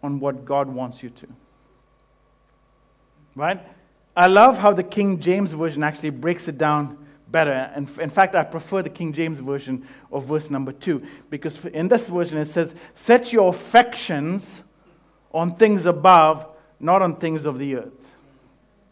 on 0.02 0.20
what 0.20 0.46
God 0.46 0.70
wants 0.70 1.04
you 1.04 1.10
to. 1.10 1.28
Right? 3.36 3.60
I 4.16 4.28
love 4.28 4.58
how 4.58 4.72
the 4.72 4.84
King 4.84 5.20
James 5.20 5.52
Version 5.52 5.84
actually 5.84 6.12
breaks 6.12 6.48
it 6.48 6.58
down 6.58 7.05
better. 7.36 7.52
And 7.52 7.90
in 8.00 8.10
fact, 8.10 8.34
I 8.34 8.46
prefer 8.46 8.82
the 8.82 8.90
King 8.90 9.12
James 9.12 9.40
Version 9.40 9.86
of 10.10 10.24
verse 10.24 10.50
number 10.50 10.72
two, 10.72 11.06
because 11.30 11.66
in 11.66 11.90
this 11.90 12.08
version 12.08 12.38
it 12.38 12.50
says, 12.50 12.74
Set 12.96 13.34
your 13.34 13.50
affections 13.50 14.62
on 15.34 15.58
things 15.58 15.86
above, 15.86 16.56
not 16.80 17.02
on 17.02 17.18
things 17.18 17.46
of 17.46 17.60
the 17.60 17.76
earth. 17.76 17.92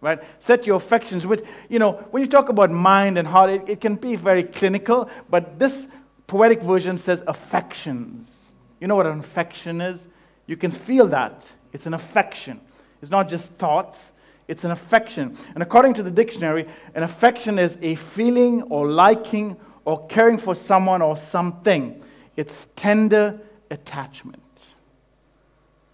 Right? 0.01 0.21
Set 0.41 0.67
your 0.67 0.75
affections, 0.75 1.25
which, 1.25 1.41
you 1.69 1.79
know, 1.79 1.93
when 2.11 2.21
you 2.21 2.27
talk 2.27 2.49
about 2.49 2.69
mind 2.69 3.17
and 3.17 3.25
heart, 3.25 3.49
it, 3.49 3.69
it 3.69 3.79
can 3.79 3.95
be 3.95 4.17
very 4.17 4.43
clinical, 4.43 5.09
but 5.29 5.57
this 5.57 5.87
poetic 6.27 6.61
version 6.61 6.97
says 6.97 7.23
affections. 7.25 8.43
You 8.81 8.87
know 8.87 8.97
what 8.97 9.07
an 9.07 9.19
affection 9.21 9.79
is? 9.79 10.05
You 10.47 10.57
can 10.57 10.71
feel 10.71 11.07
that. 11.07 11.47
It's 11.71 11.85
an 11.85 11.93
affection. 11.93 12.59
It's 13.01 13.09
not 13.09 13.29
just 13.29 13.53
thoughts, 13.53 14.11
it's 14.47 14.63
an 14.63 14.71
affection. 14.71 15.37
And 15.53 15.63
according 15.63 15.93
to 15.95 16.03
the 16.03 16.11
dictionary, 16.11 16.67
an 16.95 17.03
affection 17.03 17.57
is 17.59 17.77
a 17.81 17.95
feeling 17.95 18.63
or 18.63 18.89
liking 18.89 19.57
or 19.85 20.05
caring 20.07 20.37
for 20.37 20.55
someone 20.55 21.01
or 21.01 21.17
something. 21.17 22.01
It's 22.35 22.67
tender 22.75 23.39
attachment. 23.69 24.41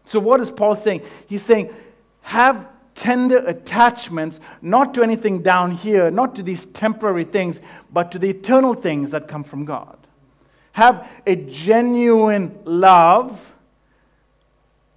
So, 0.06 0.20
what 0.20 0.42
is 0.42 0.50
Paul 0.50 0.76
saying? 0.76 1.02
He's 1.28 1.44
saying, 1.44 1.74
have 2.22 2.68
tender 2.96 3.38
attachments, 3.38 4.40
not 4.62 4.94
to 4.96 5.04
anything 5.04 5.42
down 5.42 5.72
here, 5.72 6.10
not 6.12 6.36
to 6.36 6.44
these 6.44 6.66
temporary 6.66 7.24
things, 7.24 7.60
but 7.92 8.12
to 8.12 8.20
the 8.20 8.30
eternal 8.30 8.74
things 8.74 9.12
that 9.12 9.28
come 9.28 9.44
from 9.44 9.66
God. 9.66 9.98
Have 10.74 11.08
a 11.26 11.36
genuine 11.36 12.58
love, 12.66 13.54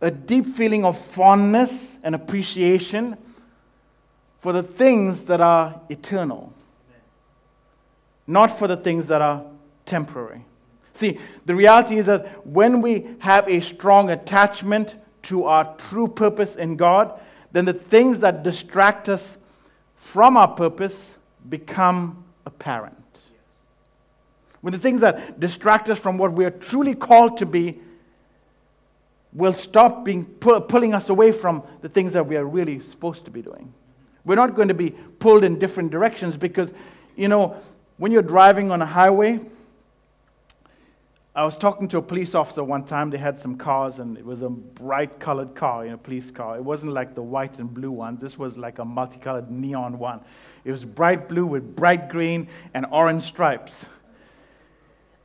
a 0.01 0.11
deep 0.11 0.47
feeling 0.57 0.85
of 0.85 0.99
fondness 0.99 1.97
and 2.03 2.15
appreciation 2.15 3.17
for 4.43 4.53
the 4.53 4.63
things 4.63 5.25
that 5.27 5.41
are 5.41 5.81
eternal, 5.89 6.53
not 8.27 8.59
for 8.59 8.67
the 8.67 8.77
things 8.77 9.07
that 9.07 9.23
are 9.23 9.45
temporary. 9.87 10.45
See, 10.95 11.21
the 11.47 11.55
reality 11.55 11.97
is 11.97 12.07
that 12.07 12.45
when 12.45 12.83
we 12.83 13.07
have 13.21 13.49
a 13.49 13.61
strong 13.61 14.11
attachment 14.11 14.97
to 15.23 15.45
our 15.45 15.75
true 15.77 16.09
purpose 16.09 16.57
in 16.57 16.77
God, 16.77 17.19
then 17.53 17.67
the 17.67 17.73
things 17.73 18.19
that 18.19 18.43
distract 18.43 19.09
us 19.09 19.37
from 19.95 20.37
our 20.37 20.49
purpose 20.49 21.11
become 21.49 22.25
apparent. 22.45 22.97
When 24.61 24.73
the 24.73 24.79
things 24.79 25.03
that 25.03 25.39
distract 25.39 25.89
us 25.89 25.99
from 25.99 26.19
what 26.19 26.33
we 26.33 26.45
are 26.45 26.51
truly 26.51 26.97
called 26.97 27.37
to 27.39 27.47
be 27.47 27.81
will 29.33 29.53
stop 29.53 30.05
being 30.05 30.25
pulling 30.25 30.95
us 30.95 31.09
away 31.09 31.31
from 31.31 31.63
the 31.81 31.89
things 31.89 32.13
that 32.15 32.27
we 32.27 32.37
are 32.37 32.45
really 32.45 32.81
supposed 32.81 33.25
to 33.27 33.31
be 33.31 33.41
doing. 33.41 33.73
We're 34.25 34.37
not 34.37 34.55
going 34.55 34.69
to 34.69 34.75
be 34.75 34.91
pulled 34.91 35.45
in 35.45 35.59
different 35.59 35.91
directions 35.91 36.37
because, 36.37 36.73
you 37.17 37.29
know, 37.29 37.57
when 37.97 38.13
you're 38.13 38.23
driving 38.23 38.71
on 38.71 38.81
a 38.83 38.87
highway, 38.87 39.41
I 41.35 41.45
was 41.45 41.57
talking 41.57 41.89
to 41.89 41.99
a 41.99 42.03
police 42.03 42.35
officer 42.35 42.63
one 42.63 42.85
time. 42.85 43.09
They 43.09 43.17
had 43.17 43.39
some 43.39 43.57
cars, 43.57 43.99
and 43.99 44.19
it 44.19 44.25
was 44.25 44.43
a 44.43 44.51
bright 44.51 45.19
colored 45.19 45.55
car, 45.55 45.85
you 45.85 45.91
know, 45.91 45.97
police 45.97 46.31
car. 46.31 46.57
It 46.57 46.65
wasn't 46.65 46.93
like 46.93 47.15
the 47.15 47.23
white 47.23 47.59
and 47.59 47.73
blue 47.73 47.91
ones. 47.91 48.21
This 48.21 48.39
was 48.39 48.59
like 48.59 48.79
a 48.79 48.85
multicolored 48.85 49.51
neon 49.51 49.99
one. 49.99 50.21
It 50.65 50.71
was 50.71 50.85
bright 50.85 51.31
blue 51.31 51.47
with 51.47 51.75
bright 51.75 52.11
green 52.11 52.49
and 52.75 52.85
orange 52.91 53.23
stripes. 53.23 53.87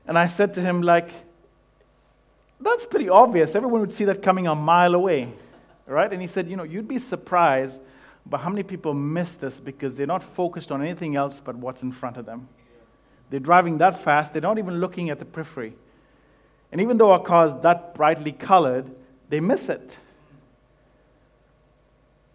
And 0.08 0.18
I 0.18 0.28
said 0.28 0.54
to 0.54 0.62
him, 0.62 0.82
like, 0.82 1.10
that's 2.62 2.86
pretty 2.86 3.10
obvious. 3.10 3.54
Everyone 3.54 3.82
would 3.82 3.92
see 3.92 4.06
that 4.06 4.22
coming 4.22 4.48
a 4.48 4.56
mile 4.56 4.96
away. 4.96 5.34
right? 5.86 6.12
And 6.12 6.22
he 6.22 6.28
said, 6.28 6.50
You 6.50 6.56
know, 6.56 6.64
you'd 6.64 6.88
be 6.88 7.00
surprised 7.00 7.82
by 8.30 8.38
how 8.38 8.50
many 8.50 8.64
people 8.64 8.94
miss 8.94 9.36
this 9.36 9.60
because 9.60 9.96
they're 9.96 10.08
not 10.08 10.24
focused 10.24 10.72
on 10.72 10.82
anything 10.82 11.16
else 11.16 11.42
but 11.44 11.56
what's 11.56 11.84
in 11.84 11.92
front 11.92 12.18
of 12.18 12.26
them. 12.26 12.48
They're 13.30 13.40
driving 13.40 13.78
that 13.80 14.04
fast, 14.04 14.34
they're 14.34 14.42
not 14.42 14.58
even 14.58 14.80
looking 14.80 15.10
at 15.10 15.20
the 15.20 15.26
periphery. 15.26 15.74
And 16.72 16.82
even 16.82 16.98
though 16.98 17.12
our 17.12 17.22
car 17.22 17.48
is 17.48 17.54
that 17.62 17.96
brightly 17.96 18.32
colored, 18.32 18.90
they 19.30 19.40
miss 19.40 19.70
it. 19.70 19.98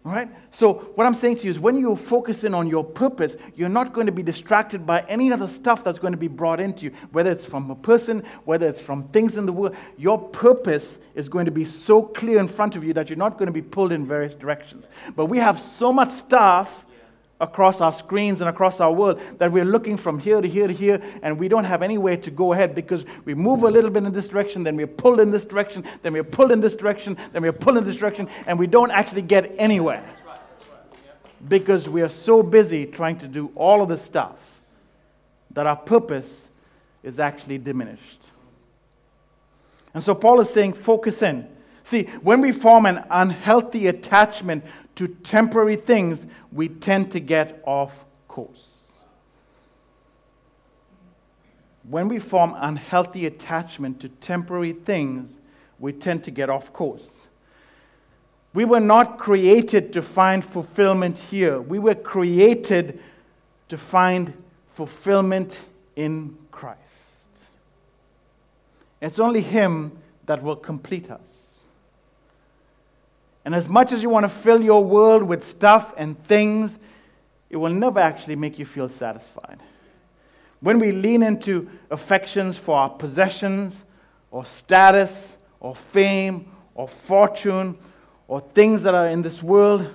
All 0.05 0.11
right? 0.11 0.29
So, 0.51 0.73
what 0.95 1.07
I'm 1.07 1.15
saying 1.15 1.37
to 1.37 1.43
you 1.45 1.49
is 1.49 1.59
when 1.59 1.77
you 1.77 1.95
focus 1.95 2.43
in 2.43 2.53
on 2.53 2.67
your 2.67 2.83
purpose, 2.83 3.37
you're 3.55 3.69
not 3.69 3.93
going 3.93 4.07
to 4.07 4.11
be 4.11 4.21
distracted 4.21 4.85
by 4.85 5.01
any 5.07 5.31
other 5.31 5.47
stuff 5.47 5.81
that's 5.83 5.97
going 5.97 6.11
to 6.11 6.17
be 6.17 6.27
brought 6.27 6.59
into 6.59 6.85
you, 6.85 6.91
whether 7.11 7.31
it's 7.31 7.45
from 7.45 7.71
a 7.71 7.75
person, 7.75 8.23
whether 8.43 8.67
it's 8.67 8.81
from 8.81 9.07
things 9.09 9.37
in 9.37 9.45
the 9.45 9.53
world. 9.53 9.77
Your 9.97 10.17
purpose 10.19 10.99
is 11.15 11.29
going 11.29 11.45
to 11.45 11.51
be 11.51 11.63
so 11.63 12.01
clear 12.01 12.39
in 12.39 12.49
front 12.49 12.75
of 12.75 12.83
you 12.83 12.93
that 12.93 13.09
you're 13.09 13.17
not 13.17 13.37
going 13.37 13.47
to 13.47 13.53
be 13.53 13.61
pulled 13.61 13.93
in 13.93 14.05
various 14.05 14.35
directions. 14.35 14.87
But 15.15 15.27
we 15.27 15.37
have 15.37 15.59
so 15.59 15.93
much 15.93 16.11
stuff 16.11 16.85
across 17.41 17.81
our 17.81 17.91
screens 17.91 18.41
and 18.41 18.49
across 18.49 18.79
our 18.79 18.91
world 18.91 19.19
that 19.37 19.51
we're 19.51 19.65
looking 19.65 19.97
from 19.97 20.19
here 20.19 20.39
to 20.39 20.47
here 20.47 20.67
to 20.67 20.73
here, 20.73 21.01
and 21.21 21.37
we 21.37 21.47
don't 21.47 21.65
have 21.65 21.81
anywhere 21.81 22.15
to 22.17 22.31
go 22.31 22.53
ahead 22.53 22.73
because 22.73 23.03
we 23.25 23.33
move 23.33 23.63
a 23.63 23.69
little 23.69 23.89
bit 23.89 24.03
in 24.03 24.13
this 24.13 24.29
direction, 24.29 24.63
then 24.63 24.75
we're 24.75 24.87
pulled 24.87 25.19
in 25.19 25.31
this 25.31 25.45
direction, 25.45 25.83
then 26.01 26.13
we're 26.13 26.23
pulled 26.23 26.51
in 26.51 26.61
this 26.61 26.75
direction, 26.75 27.17
then 27.31 27.41
we're 27.41 27.51
pulled 27.51 27.77
in 27.77 27.85
this 27.85 27.97
direction, 27.97 28.29
and 28.47 28.57
we 28.57 28.67
don't 28.67 28.91
actually 28.91 29.21
get 29.21 29.53
anywhere. 29.57 30.03
Because 31.47 31.89
we 31.89 32.01
are 32.01 32.09
so 32.09 32.41
busy 32.41 32.85
trying 32.85 33.17
to 33.17 33.27
do 33.27 33.51
all 33.55 33.81
of 33.81 33.89
this 33.89 34.01
stuff 34.01 34.37
that 35.51 35.67
our 35.67 35.75
purpose 35.75 36.47
is 37.03 37.19
actually 37.19 37.57
diminished. 37.57 38.21
And 39.93 40.03
so 40.03 40.15
Paul 40.15 40.39
is 40.39 40.49
saying, 40.49 40.73
focus 40.73 41.21
in. 41.21 41.47
See, 41.83 42.03
when 42.21 42.39
we 42.39 42.53
form 42.53 42.85
an 42.85 43.03
unhealthy 43.11 43.87
attachment 43.87 44.63
to 44.95 45.07
temporary 45.07 45.75
things, 45.75 46.25
we 46.51 46.69
tend 46.69 47.11
to 47.11 47.19
get 47.19 47.61
off 47.65 47.91
course. 48.27 48.91
When 51.89 52.07
we 52.07 52.19
form 52.19 52.55
unhealthy 52.57 53.25
attachment 53.25 53.99
to 54.01 54.09
temporary 54.09 54.73
things, 54.73 55.39
we 55.79 55.91
tend 55.91 56.23
to 56.25 56.31
get 56.31 56.49
off 56.49 56.71
course. 56.71 57.21
We 58.53 58.65
were 58.65 58.79
not 58.79 59.17
created 59.17 59.93
to 59.93 60.01
find 60.01 60.45
fulfillment 60.45 61.17
here. 61.17 61.59
We 61.59 61.79
were 61.79 61.95
created 61.95 63.01
to 63.69 63.77
find 63.77 64.33
fulfillment 64.75 65.59
in 65.95 66.37
Christ. 66.51 66.79
It's 69.01 69.19
only 69.19 69.41
Him 69.41 69.91
that 70.27 70.41
will 70.41 70.55
complete 70.55 71.09
us. 71.09 71.42
And 73.45 73.53
as 73.53 73.67
much 73.67 73.91
as 73.91 74.01
you 74.01 74.09
want 74.09 74.23
to 74.23 74.29
fill 74.29 74.61
your 74.61 74.83
world 74.83 75.23
with 75.23 75.43
stuff 75.43 75.93
and 75.97 76.21
things, 76.25 76.77
it 77.49 77.57
will 77.57 77.73
never 77.73 77.99
actually 77.99 78.35
make 78.35 78.57
you 78.57 78.65
feel 78.65 78.89
satisfied. 78.89 79.59
When 80.61 80.79
we 80.79 80.91
lean 80.93 81.23
into 81.23 81.69
affections 81.91 82.57
for 82.57 82.77
our 82.77 82.89
possessions, 82.89 83.77
or 84.31 84.45
status, 84.45 85.37
or 85.59 85.75
fame, 85.75 86.49
or 86.73 86.87
fortune, 86.87 87.77
or 88.27 88.41
things 88.53 88.81
that 88.83 88.95
are 88.95 89.09
in 89.09 89.21
this 89.21 89.43
world, 89.43 89.93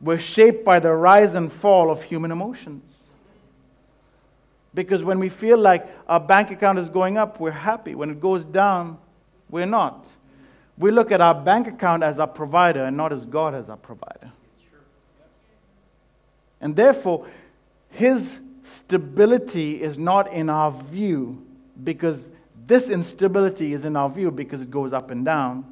we're 0.00 0.18
shaped 0.18 0.64
by 0.64 0.78
the 0.78 0.92
rise 0.92 1.34
and 1.34 1.52
fall 1.52 1.90
of 1.90 2.02
human 2.02 2.30
emotions. 2.30 2.96
Because 4.72 5.02
when 5.02 5.18
we 5.18 5.28
feel 5.28 5.58
like 5.58 5.86
our 6.08 6.20
bank 6.20 6.50
account 6.50 6.78
is 6.78 6.88
going 6.88 7.18
up, 7.18 7.40
we're 7.40 7.50
happy. 7.50 7.94
When 7.94 8.10
it 8.10 8.20
goes 8.20 8.44
down, 8.44 8.98
we're 9.50 9.66
not. 9.66 10.06
We 10.80 10.90
look 10.90 11.12
at 11.12 11.20
our 11.20 11.34
bank 11.34 11.66
account 11.66 12.02
as 12.02 12.18
our 12.18 12.26
provider 12.26 12.86
and 12.86 12.96
not 12.96 13.12
as 13.12 13.26
God 13.26 13.54
as 13.54 13.68
our 13.68 13.76
provider. 13.76 14.32
And 16.58 16.74
therefore, 16.74 17.26
His 17.90 18.38
stability 18.62 19.82
is 19.82 19.98
not 19.98 20.32
in 20.32 20.48
our 20.48 20.70
view 20.70 21.46
because 21.84 22.30
this 22.66 22.88
instability 22.88 23.74
is 23.74 23.84
in 23.84 23.94
our 23.94 24.08
view 24.08 24.30
because 24.30 24.62
it 24.62 24.70
goes 24.70 24.94
up 24.94 25.10
and 25.10 25.22
down, 25.22 25.66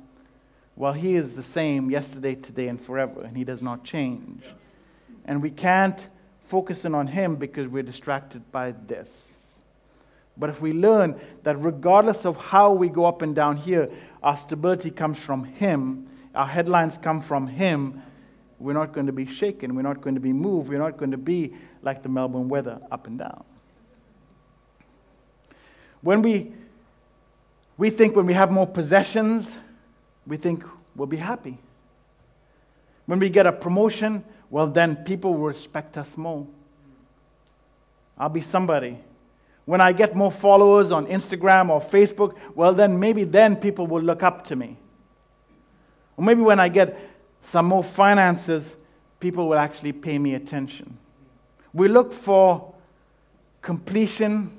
while 0.75 0.93
He 0.93 1.17
is 1.17 1.33
the 1.33 1.43
same 1.43 1.91
yesterday, 1.91 2.35
today, 2.35 2.69
and 2.69 2.79
forever, 2.79 3.23
and 3.23 3.35
He 3.35 3.45
does 3.45 3.63
not 3.63 3.85
change. 3.85 4.43
And 5.25 5.41
we 5.41 5.51
can't 5.51 6.07
focus 6.49 6.85
in 6.85 6.95
on 6.95 7.07
Him 7.07 7.37
because 7.37 7.67
we're 7.67 7.83
distracted 7.83 8.53
by 8.53 8.73
this. 8.87 9.38
But 10.39 10.51
if 10.51 10.61
we 10.61 10.73
learn 10.73 11.21
that 11.43 11.57
regardless 11.63 12.25
of 12.25 12.37
how 12.37 12.73
we 12.73 12.89
go 12.89 13.07
up 13.07 13.23
and 13.23 13.35
down 13.35 13.57
here, 13.57 13.89
our 14.23 14.37
stability 14.37 14.91
comes 14.91 15.19
from 15.19 15.45
Him, 15.45 16.09
our 16.35 16.47
headlines 16.47 16.97
come 16.97 17.21
from 17.21 17.49
Him, 17.49 18.03
we're 18.61 18.73
not 18.73 18.93
going 18.93 19.07
to 19.07 19.13
be 19.13 19.27
shaken, 19.27 19.75
we're 19.75 19.83
not 19.83 20.01
going 20.01 20.15
to 20.15 20.21
be 20.21 20.33
moved, 20.33 20.69
we're 20.69 20.79
not 20.79 20.97
going 20.97 21.11
to 21.11 21.19
be 21.19 21.55
like 21.83 22.03
the 22.03 22.09
Melbourne 22.09 22.49
weather 22.49 22.81
up 22.91 23.07
and 23.07 23.19
down. 23.19 23.45
When 26.01 26.23
we, 26.23 26.53
we 27.77 27.91
think 27.91 28.15
when 28.15 28.27
we 28.27 28.35
have 28.35 28.53
more 28.53 28.67
possessions, 28.67 29.51
we 30.27 30.37
think 30.37 30.65
we'll 30.95 31.07
be 31.07 31.17
happy. 31.17 31.59
When 33.07 33.19
we 33.19 33.29
get 33.29 33.47
a 33.47 33.53
promotion, 33.53 34.23
well, 34.51 34.67
then 34.69 34.97
people 34.97 35.35
will 35.35 35.49
respect 35.49 35.97
us 35.97 36.17
more. 36.17 36.47
I'll 38.17 38.29
be 38.29 38.41
somebody 38.41 38.99
when 39.69 39.83
I 39.83 39.93
get 39.93 40.17
more 40.17 40.33
followers 40.33 40.91
on 40.93 41.07
Instagram 41.09 41.69
or 41.69 41.79
Facebook, 41.79 42.35
well, 42.55 42.73
then 42.73 42.99
maybe 42.99 43.25
then 43.25 43.55
people 43.55 43.87
will 43.87 44.01
look 44.01 44.23
up 44.23 44.47
to 44.47 44.57
me. 44.57 44.79
Or 46.17 46.25
maybe 46.25 46.41
when 46.41 46.59
I 46.59 46.71
get 46.71 46.99
some 47.43 47.67
more 47.67 47.85
finances, 47.85 48.75
people 49.21 49.47
will 49.47 49.59
actually 49.59 49.93
pay 49.93 50.19
me 50.19 50.33
attention. 50.33 50.97
We 51.75 51.89
look 51.89 52.15
for 52.15 52.73
completion, 53.61 54.59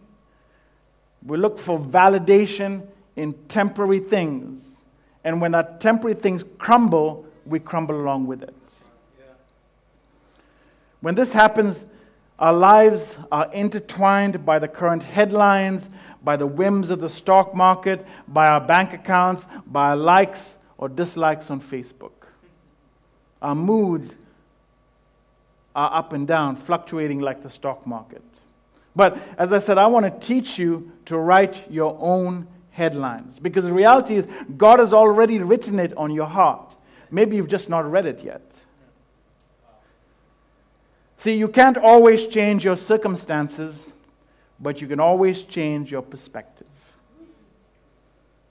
we 1.25 1.37
look 1.37 1.57
for 1.57 1.79
validation 1.79 2.85
in 3.15 3.33
temporary 3.47 4.01
things. 4.01 4.77
And 5.23 5.41
when 5.41 5.53
that 5.53 5.81
temporary 5.81 6.19
things 6.19 6.43
crumble, 6.59 7.25
we 7.47 7.57
crumble 7.57 7.99
along 7.99 8.27
with 8.27 8.43
it. 8.43 8.53
When 11.01 11.15
this 11.15 11.33
happens, 11.33 11.83
our 12.39 12.53
lives 12.53 13.17
are 13.31 13.51
intertwined 13.51 14.45
by 14.45 14.59
the 14.59 14.67
current 14.67 15.03
headlines, 15.03 15.89
by 16.23 16.37
the 16.37 16.47
whims 16.47 16.89
of 16.89 17.01
the 17.01 17.09
stock 17.09 17.53
market, 17.53 18.05
by 18.27 18.47
our 18.47 18.61
bank 18.61 18.93
accounts, 18.93 19.45
by 19.67 19.89
our 19.89 19.97
likes 19.97 20.57
or 20.77 20.87
dislikes 20.87 21.51
on 21.51 21.59
Facebook. 21.59 22.11
Our 23.41 23.55
moods 23.55 24.15
are 25.75 25.93
up 25.93 26.13
and 26.13 26.27
down, 26.27 26.55
fluctuating 26.55 27.19
like 27.19 27.43
the 27.43 27.49
stock 27.49 27.85
market. 27.85 28.23
But 28.95 29.17
as 29.37 29.53
I 29.53 29.59
said, 29.59 29.77
I 29.77 29.87
want 29.87 30.05
to 30.05 30.27
teach 30.27 30.57
you 30.57 30.91
to 31.05 31.17
write 31.17 31.69
your 31.69 31.97
own 31.99 32.47
headlines 32.71 33.39
because 33.39 33.65
the 33.65 33.73
reality 33.73 34.15
is 34.15 34.25
God 34.57 34.79
has 34.79 34.93
already 34.93 35.39
written 35.39 35.79
it 35.79 35.95
on 35.97 36.11
your 36.11 36.25
heart. 36.25 36.75
Maybe 37.11 37.35
you've 37.35 37.47
just 37.47 37.69
not 37.69 37.89
read 37.89 38.05
it 38.05 38.23
yet. 38.23 38.41
See, 41.19 41.33
you 41.33 41.49
can't 41.49 41.75
always 41.75 42.27
change 42.27 42.63
your 42.63 42.77
circumstances, 42.77 43.89
but 44.57 44.79
you 44.79 44.87
can 44.87 45.01
always 45.01 45.43
change 45.43 45.91
your 45.91 46.01
perspective. 46.01 46.69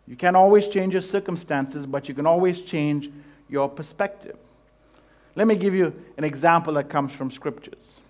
You 0.07 0.17
can't 0.17 0.37
always 0.37 0.67
change 0.69 0.93
your 0.93 1.01
circumstances, 1.01 1.87
but 1.87 2.11
you 2.11 2.15
can 2.15 2.27
always 2.27 2.61
change 2.61 3.11
your 3.49 3.71
perspective. 3.71 4.37
Let 5.35 5.47
me 5.47 5.55
give 5.57 5.75
you 5.75 5.95
an 6.19 6.25
example 6.25 6.75
that 6.75 6.91
comes 6.91 7.11
from 7.11 7.31
scriptures. 7.31 8.01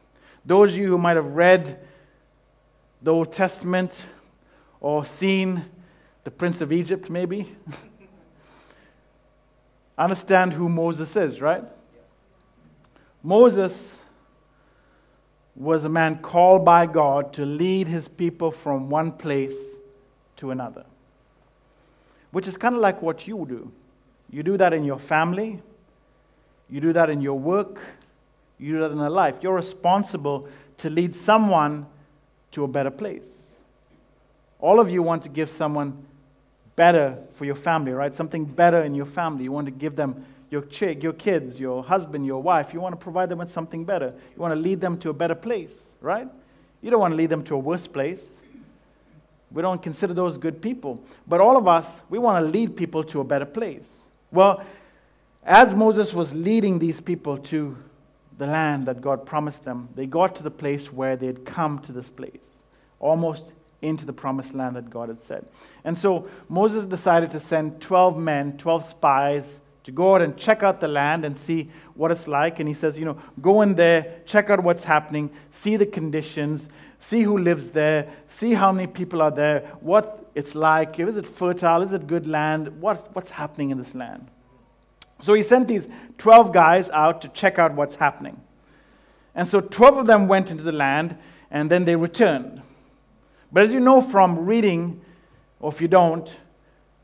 Those 0.45 0.73
of 0.73 0.79
you 0.79 0.89
who 0.89 0.99
might 0.99 1.15
have 1.15 1.37
read 1.37 1.79
the 3.01 3.13
Old 3.13 3.31
Testament 3.31 3.95
or 4.81 5.07
seen 5.07 5.67
the 6.25 6.33
Prince 6.33 6.61
of 6.63 6.73
Egypt, 6.73 7.09
maybe, 7.09 7.55
understand 9.97 10.53
who 10.53 10.69
Moses 10.69 11.15
is, 11.15 11.41
right? 11.41 11.63
Moses 13.23 13.95
was 15.59 15.85
a 15.85 15.89
man 15.89 16.19
called 16.19 16.65
by 16.65 16.87
God 16.87 17.33
to 17.35 17.45
lead 17.45 17.89
his 17.89 18.07
people 18.09 18.53
from 18.53 18.89
one 18.89 19.11
place 19.11 19.75
to 20.37 20.53
another. 20.53 20.85
Which 22.31 22.47
is 22.47 22.57
kind 22.57 22.77
of 22.77 22.81
like 22.81 23.03
what 23.03 23.27
you 23.27 23.45
do. 23.49 23.73
You 24.31 24.43
do 24.43 24.57
that 24.57 24.73
in 24.73 24.85
your 24.85 24.99
family, 24.99 25.61
you 26.71 26.81
do 26.81 26.93
that 26.93 27.11
in 27.11 27.21
your 27.21 27.39
work, 27.39 27.81
you 28.59 28.75
do 28.75 28.81
that 28.81 28.93
in 28.93 28.99
your 28.99 29.11
life. 29.11 29.37
You're 29.41 29.55
responsible 29.55 30.49
to 30.79 30.91
lead 30.91 31.17
someone 31.17 31.87
to 32.53 32.65
a 32.65 32.69
better 32.69 32.91
place. 32.91 33.27
All 34.61 34.79
of 34.79 34.91
you 34.91 35.03
want 35.03 35.23
to 35.23 35.29
give 35.29 35.51
someone 35.51 36.05
better 36.77 37.19
for 37.33 37.45
your 37.45 37.55
family, 37.55 37.93
right? 37.93 38.15
Something 38.15 38.45
better 38.45 38.83
in 38.83 38.95
your 38.95 39.07
family. 39.07 39.45
You 39.45 39.53
want 39.53 39.67
to 39.67 39.73
give 39.73 39.97
them 39.97 40.25
your 40.51 40.63
chick, 40.63 41.03
your 41.03 41.13
kids, 41.13 41.61
your 41.61 41.85
husband, 41.85 42.27
your 42.27 42.43
wife. 42.43 42.73
You 42.73 42.81
want 42.81 42.93
to 42.93 43.03
provide 43.03 43.29
them 43.29 43.39
with 43.39 43.53
something 43.53 43.85
better. 43.85 44.15
You 44.35 44.43
want 44.43 44.53
to 44.53 44.61
lead 44.61 44.81
them 44.81 44.99
to 44.99 45.11
a 45.11 45.13
better 45.13 45.35
place, 45.35 45.95
right? 46.01 46.29
You 46.81 46.91
don't 46.91 47.01
want 47.01 47.13
to 47.13 47.17
lead 47.17 47.31
them 47.31 47.45
to 47.45 47.55
a 47.55 47.59
worse 47.59 47.87
place. 47.87 48.37
We 49.51 49.63
don't 49.63 49.83
consider 49.83 50.15
those 50.15 50.39
good 50.39 50.61
people. 50.61 51.03
But 51.27 51.41
all 51.41 51.57
of 51.57 51.67
us, 51.67 51.89
we 52.09 52.19
want 52.19 52.45
to 52.45 52.51
lead 52.51 52.77
people 52.77 53.03
to 53.05 53.21
a 53.21 53.25
better 53.25 53.47
place. 53.47 53.89
Well, 54.31 54.65
As 55.49 55.73
Moses 55.73 56.13
was 56.13 56.35
leading 56.35 56.79
these 56.79 57.01
people 57.01 57.39
to 57.39 57.75
the 58.37 58.47
land 58.47 58.85
that 58.85 59.01
God 59.01 59.25
promised 59.25 59.65
them, 59.65 59.89
they 59.95 60.05
got 60.05 60.37
to 60.37 60.43
the 60.43 60.51
place 60.51 60.93
where 60.93 61.17
they 61.17 61.27
had 61.27 61.47
come 61.47 61.79
to 61.81 61.93
this 61.93 62.11
place, 62.11 62.47
almost 63.01 63.55
into 63.81 64.05
the 64.05 64.13
promised 64.13 64.53
land 64.53 64.77
that 64.77 64.91
God 64.91 65.09
had 65.09 65.23
said. 65.23 65.47
And 65.85 65.97
so 65.97 66.29
Moses 66.51 66.85
decided 66.85 67.31
to 67.31 67.41
send 67.41 67.81
12 67.81 68.19
men, 68.19 68.59
12 68.59 68.85
spies, 68.85 69.61
to 69.89 69.93
go 69.93 70.15
out 70.15 70.21
and 70.21 70.37
check 70.37 70.63
out 70.63 70.81
the 70.81 70.87
land 70.87 71.25
and 71.25 71.39
see 71.39 71.71
what 71.95 72.11
it's 72.11 72.29
like. 72.29 72.61
And 72.61 72.69
he 72.69 72.75
says, 72.75 72.99
you 72.99 73.07
know, 73.07 73.17
go 73.41 73.63
in 73.63 73.75
there, 73.75 74.21
check 74.27 74.51
out 74.51 74.63
what's 74.63 74.85
happening, 74.85 75.31
see 75.51 75.79
the 75.79 75.87
conditions, 75.87 76.69
see 76.99 77.23
who 77.23 77.39
lives 77.39 77.71
there, 77.71 78.07
see 78.27 78.53
how 78.53 78.71
many 78.71 78.87
people 78.87 79.23
are 79.23 79.31
there, 79.31 79.61
what 79.81 80.31
it's 80.35 80.55
like, 80.55 81.01
is 81.01 81.17
it 81.17 81.27
fertile, 81.27 81.81
is 81.81 81.95
it 81.95 82.07
good 82.07 82.27
land, 82.27 82.83
what, 82.83 83.15
what's 83.17 83.31
happening 83.31 83.71
in 83.71 83.79
this 83.79 83.95
land. 83.95 84.29
So 85.23 85.33
he 85.33 85.41
sent 85.41 85.69
these 85.69 85.89
12 86.19 86.53
guys 86.53 86.91
out 86.91 87.23
to 87.23 87.29
check 87.29 87.59
out 87.59 87.73
what's 87.73 87.95
happening. 87.95 88.39
And 89.35 89.49
so 89.49 89.63
12 89.63 89.97
of 89.97 90.07
them 90.07 90.29
went 90.29 90.51
into 90.51 90.65
the 90.65 90.71
land 90.73 91.17
and 91.51 91.71
then 91.71 91.87
they 91.87 91.97
returned. 91.97 92.61
But 93.51 93.63
as 93.63 93.73
you 93.73 93.81
know 93.81 94.03
from 94.03 94.45
reading, 94.45 95.01
or 95.61 95.73
if 95.73 95.81
you 95.81 95.89
don't, 95.89 96.31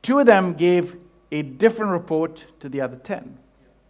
two 0.02 0.18
of 0.18 0.26
them 0.26 0.52
gave 0.52 0.98
a 1.34 1.42
different 1.42 1.90
report 1.90 2.44
to 2.60 2.68
the 2.68 2.80
other 2.80 2.96
10. 2.96 3.38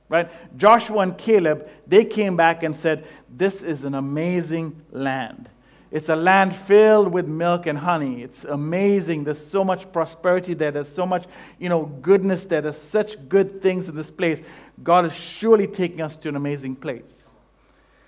Right? 0.08 0.30
Joshua 0.56 1.00
and 1.00 1.16
Caleb, 1.16 1.68
they 1.86 2.04
came 2.04 2.36
back 2.36 2.62
and 2.62 2.74
said, 2.74 3.06
This 3.28 3.62
is 3.62 3.84
an 3.84 3.94
amazing 3.94 4.80
land. 4.90 5.50
It's 5.90 6.08
a 6.08 6.16
land 6.16 6.56
filled 6.56 7.08
with 7.12 7.26
milk 7.26 7.66
and 7.66 7.78
honey. 7.78 8.22
It's 8.22 8.44
amazing. 8.44 9.24
There's 9.24 9.46
so 9.46 9.62
much 9.62 9.92
prosperity 9.92 10.54
there. 10.54 10.70
There's 10.70 10.92
so 10.92 11.06
much, 11.06 11.26
you 11.58 11.68
know, 11.68 11.84
goodness 11.84 12.44
there. 12.44 12.62
There's 12.62 12.80
such 12.80 13.28
good 13.28 13.60
things 13.62 13.88
in 13.88 13.94
this 13.94 14.10
place. 14.10 14.40
God 14.82 15.04
is 15.04 15.12
surely 15.12 15.66
taking 15.66 16.00
us 16.00 16.16
to 16.18 16.30
an 16.30 16.36
amazing 16.36 16.76
place. 16.76 17.28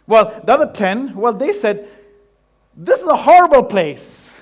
Well, 0.06 0.40
the 0.44 0.52
other 0.52 0.72
10, 0.72 1.14
well, 1.14 1.34
they 1.34 1.52
said, 1.52 1.88
This 2.74 3.00
is 3.02 3.06
a 3.06 3.16
horrible 3.16 3.64
place. 3.64 4.32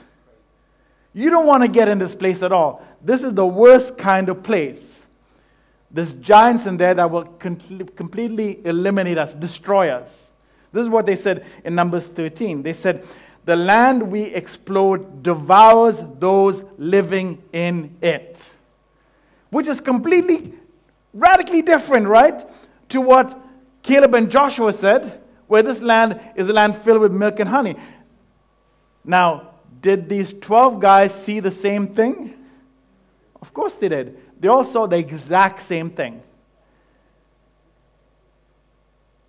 You 1.12 1.30
don't 1.30 1.46
want 1.46 1.64
to 1.64 1.68
get 1.68 1.88
in 1.88 1.98
this 1.98 2.14
place 2.14 2.42
at 2.42 2.52
all. 2.52 2.84
This 3.04 3.22
is 3.22 3.34
the 3.34 3.46
worst 3.46 3.98
kind 3.98 4.28
of 4.28 4.42
place. 4.42 5.02
There's 5.90 6.14
giants 6.14 6.66
in 6.66 6.76
there 6.76 6.94
that 6.94 7.10
will 7.10 7.24
completely 7.24 8.60
eliminate 8.64 9.18
us, 9.18 9.34
destroy 9.34 9.90
us. 9.90 10.30
This 10.72 10.82
is 10.82 10.88
what 10.88 11.06
they 11.06 11.14
said 11.14 11.46
in 11.64 11.74
Numbers 11.74 12.08
13. 12.08 12.62
They 12.62 12.72
said, 12.72 13.06
The 13.44 13.54
land 13.54 14.10
we 14.10 14.22
explode 14.22 15.22
devours 15.22 16.02
those 16.18 16.64
living 16.78 17.42
in 17.52 17.94
it. 18.00 18.42
Which 19.50 19.68
is 19.68 19.80
completely, 19.80 20.54
radically 21.12 21.62
different, 21.62 22.08
right? 22.08 22.44
To 22.88 23.00
what 23.00 23.38
Caleb 23.84 24.14
and 24.14 24.30
Joshua 24.30 24.72
said, 24.72 25.20
where 25.46 25.62
this 25.62 25.80
land 25.80 26.18
is 26.34 26.48
a 26.48 26.52
land 26.52 26.76
filled 26.78 27.00
with 27.00 27.12
milk 27.12 27.38
and 27.38 27.48
honey. 27.48 27.76
Now, 29.04 29.50
did 29.80 30.08
these 30.08 30.32
12 30.32 30.80
guys 30.80 31.14
see 31.14 31.38
the 31.38 31.50
same 31.50 31.86
thing? 31.86 32.34
Of 33.44 33.52
course 33.52 33.74
they 33.74 33.90
did. 33.90 34.16
They 34.40 34.48
all 34.48 34.64
saw 34.64 34.86
the 34.86 34.96
exact 34.96 35.60
same 35.60 35.90
thing. 35.90 36.22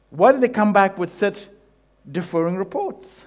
Why 0.10 0.32
did 0.32 0.40
they 0.40 0.48
come 0.48 0.72
back 0.72 0.98
with 0.98 1.12
such 1.12 1.36
differing 2.10 2.56
reports? 2.56 3.20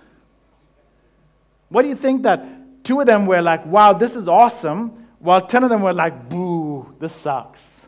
What 1.68 1.82
do 1.82 1.88
you 1.88 1.94
think 1.94 2.22
that 2.22 2.42
two 2.84 3.00
of 3.00 3.06
them 3.06 3.26
were 3.26 3.42
like, 3.42 3.66
wow, 3.66 3.92
this 3.92 4.16
is 4.16 4.28
awesome, 4.28 5.06
while 5.18 5.42
10 5.42 5.64
of 5.64 5.68
them 5.68 5.82
were 5.82 5.92
like, 5.92 6.30
boo, 6.30 6.96
this 6.98 7.12
sucks? 7.14 7.86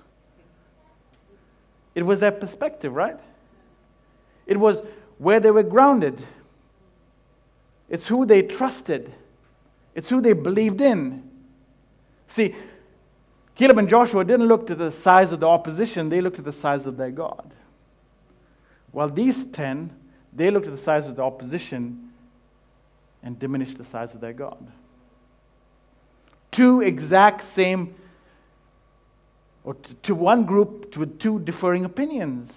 It 1.95 2.03
was 2.03 2.21
their 2.21 2.33
perspective, 2.33 2.93
right? 2.93 3.19
It 4.47 4.59
was 4.59 4.83
where 5.17 5.41
they 5.41 5.51
were 5.51 5.63
grounded. 5.63 6.21
It's 7.89 8.09
who 8.09 8.27
they 8.27 8.43
trusted. 8.43 9.11
It's 9.95 10.11
who 10.11 10.21
they 10.21 10.35
believed 10.35 10.83
in. 10.83 11.31
See, 12.27 12.55
Caleb 13.61 13.77
and 13.77 13.91
Joshua 13.91 14.25
didn't 14.25 14.49
look 14.49 14.67
to 14.69 14.75
the 14.75 14.91
size 14.91 15.33
of 15.33 15.41
the 15.41 15.47
opposition, 15.47 16.09
they 16.09 16.23
looked 16.23 16.39
at 16.39 16.47
the 16.47 16.53
size 16.53 16.87
of 16.87 16.97
their 16.97 17.11
God. 17.11 17.53
While 18.91 19.11
these 19.11 19.45
10, 19.45 19.95
they 20.33 20.51
looked 20.51 20.65
at 20.65 20.73
the 20.73 20.79
size 20.79 21.09
of 21.09 21.17
the 21.17 21.23
opposition 21.23 22.11
and 23.23 23.39
diminished 23.39 23.77
the 23.77 23.85
size 23.85 24.15
of 24.15 24.23
their 24.23 24.33
God. 24.33 24.67
Two 26.51 26.81
exact 26.81 27.45
same, 27.45 27.95
or 29.63 29.75
to, 29.75 29.93
to 29.93 30.15
one 30.15 30.47
group 30.47 30.97
with 30.97 31.19
two 31.19 31.39
differing 31.41 31.85
opinions. 31.85 32.55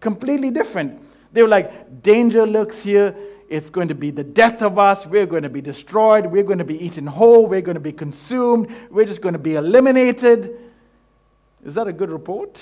Completely 0.00 0.50
different. 0.50 1.02
They 1.32 1.42
were 1.42 1.48
like, 1.48 2.02
danger 2.02 2.46
lurks 2.46 2.82
here, 2.82 3.16
it's 3.48 3.70
going 3.70 3.88
to 3.88 3.94
be 3.94 4.10
the 4.10 4.24
death 4.24 4.62
of 4.62 4.78
us. 4.78 5.06
We're 5.06 5.26
going 5.26 5.44
to 5.44 5.48
be 5.48 5.60
destroyed. 5.60 6.26
We're 6.26 6.42
going 6.42 6.58
to 6.58 6.64
be 6.64 6.82
eaten 6.84 7.06
whole. 7.06 7.46
We're 7.46 7.60
going 7.60 7.76
to 7.76 7.80
be 7.80 7.92
consumed. 7.92 8.74
We're 8.90 9.04
just 9.04 9.20
going 9.20 9.34
to 9.34 9.38
be 9.38 9.54
eliminated. 9.54 10.58
Is 11.64 11.74
that 11.74 11.88
a 11.88 11.92
good 11.92 12.10
report? 12.10 12.60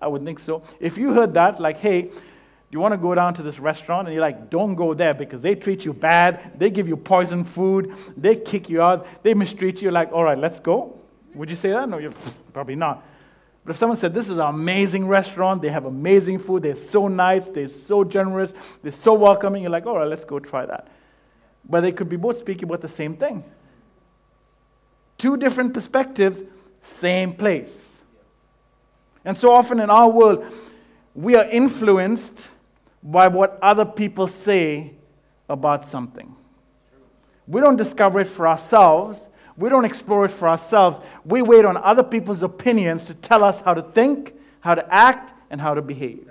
I 0.00 0.08
would 0.08 0.24
think 0.24 0.40
so. 0.40 0.62
If 0.80 0.98
you 0.98 1.12
heard 1.12 1.34
that, 1.34 1.60
like, 1.60 1.78
hey, 1.78 2.10
you 2.70 2.80
want 2.80 2.92
to 2.92 2.98
go 2.98 3.14
down 3.14 3.34
to 3.34 3.42
this 3.42 3.58
restaurant 3.58 4.08
and 4.08 4.14
you're 4.14 4.22
like, 4.22 4.48
don't 4.48 4.74
go 4.74 4.94
there 4.94 5.14
because 5.14 5.42
they 5.42 5.54
treat 5.54 5.84
you 5.84 5.92
bad. 5.92 6.58
They 6.58 6.70
give 6.70 6.88
you 6.88 6.96
poison 6.96 7.44
food. 7.44 7.94
They 8.16 8.34
kick 8.34 8.68
you 8.70 8.80
out. 8.80 9.06
They 9.22 9.34
mistreat 9.34 9.82
you. 9.82 9.90
Like, 9.90 10.12
all 10.12 10.24
right, 10.24 10.38
let's 10.38 10.58
go. 10.58 10.98
Would 11.34 11.50
you 11.50 11.56
say 11.56 11.70
that? 11.70 11.88
No, 11.88 11.98
you're 11.98 12.14
probably 12.52 12.76
not. 12.76 13.06
But 13.64 13.72
if 13.72 13.76
someone 13.76 13.96
said, 13.96 14.14
This 14.14 14.26
is 14.26 14.32
an 14.32 14.40
amazing 14.40 15.06
restaurant, 15.06 15.62
they 15.62 15.68
have 15.68 15.84
amazing 15.84 16.38
food, 16.38 16.62
they're 16.62 16.76
so 16.76 17.08
nice, 17.08 17.46
they're 17.46 17.68
so 17.68 18.04
generous, 18.04 18.52
they're 18.82 18.92
so 18.92 19.14
welcoming, 19.14 19.62
you're 19.62 19.70
like, 19.70 19.86
All 19.86 19.98
right, 19.98 20.08
let's 20.08 20.24
go 20.24 20.38
try 20.38 20.66
that. 20.66 20.88
But 21.68 21.82
they 21.82 21.92
could 21.92 22.08
be 22.08 22.16
both 22.16 22.38
speaking 22.38 22.64
about 22.64 22.80
the 22.80 22.88
same 22.88 23.16
thing. 23.16 23.44
Two 25.18 25.36
different 25.36 25.74
perspectives, 25.74 26.42
same 26.82 27.32
place. 27.32 27.92
And 29.24 29.36
so 29.36 29.52
often 29.52 29.78
in 29.78 29.88
our 29.88 30.08
world, 30.08 30.44
we 31.14 31.36
are 31.36 31.44
influenced 31.44 32.46
by 33.02 33.28
what 33.28 33.58
other 33.62 33.84
people 33.84 34.26
say 34.26 34.94
about 35.48 35.84
something. 35.84 36.34
We 37.46 37.60
don't 37.60 37.76
discover 37.76 38.20
it 38.20 38.28
for 38.28 38.48
ourselves, 38.48 39.28
we 39.56 39.68
don't 39.68 39.84
explore 39.84 40.24
it 40.24 40.30
for 40.30 40.48
ourselves. 40.48 40.98
We 41.24 41.42
wait 41.42 41.64
on 41.64 41.76
other 41.76 42.02
people's 42.02 42.42
opinions 42.42 43.04
to 43.06 43.14
tell 43.14 43.44
us 43.44 43.60
how 43.60 43.74
to 43.74 43.82
think, 43.82 44.34
how 44.60 44.74
to 44.74 44.94
act, 44.94 45.34
and 45.50 45.60
how 45.60 45.74
to 45.74 45.82
behave. 45.82 46.28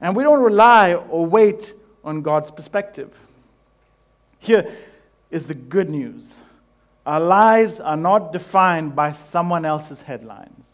And 0.00 0.16
we 0.16 0.24
don't 0.24 0.42
rely 0.42 0.94
or 0.94 1.26
wait 1.26 1.74
on 2.02 2.22
God's 2.22 2.50
perspective. 2.50 3.16
Here 4.38 4.74
is 5.30 5.46
the 5.46 5.54
good 5.54 5.88
news 5.88 6.34
our 7.04 7.20
lives 7.20 7.80
are 7.80 7.96
not 7.96 8.32
defined 8.32 8.94
by 8.94 9.10
someone 9.10 9.64
else's 9.64 10.00
headlines. 10.02 10.66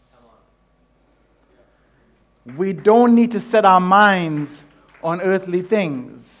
We 2.55 2.71
don't 2.73 3.15
need 3.15 3.31
to 3.31 3.39
set 3.39 3.65
our 3.65 3.79
minds 3.79 4.63
on 5.03 5.21
earthly 5.21 5.63
things 5.63 6.38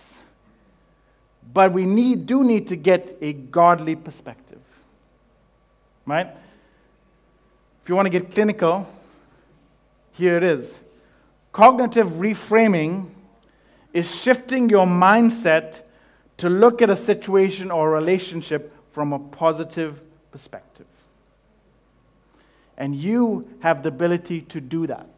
but 1.51 1.73
we 1.73 1.85
need, 1.85 2.25
do 2.25 2.43
need 2.43 2.67
to 2.67 2.75
get 2.75 3.17
a 3.21 3.33
godly 3.33 3.95
perspective. 3.95 4.59
Right? 6.05 6.27
If 7.83 7.89
you 7.89 7.95
want 7.95 8.05
to 8.05 8.09
get 8.09 8.31
clinical, 8.31 8.87
here 10.11 10.37
it 10.37 10.43
is. 10.43 10.71
Cognitive 11.51 12.07
reframing 12.07 13.09
is 13.93 14.13
shifting 14.13 14.69
your 14.69 14.85
mindset 14.85 15.81
to 16.37 16.49
look 16.49 16.81
at 16.81 16.89
a 16.89 16.95
situation 16.95 17.71
or 17.71 17.89
a 17.89 17.91
relationship 17.99 18.73
from 18.91 19.13
a 19.13 19.19
positive 19.19 19.99
perspective. 20.31 20.85
And 22.77 22.95
you 22.95 23.49
have 23.61 23.83
the 23.83 23.89
ability 23.89 24.41
to 24.41 24.61
do 24.61 24.87
that. 24.87 25.09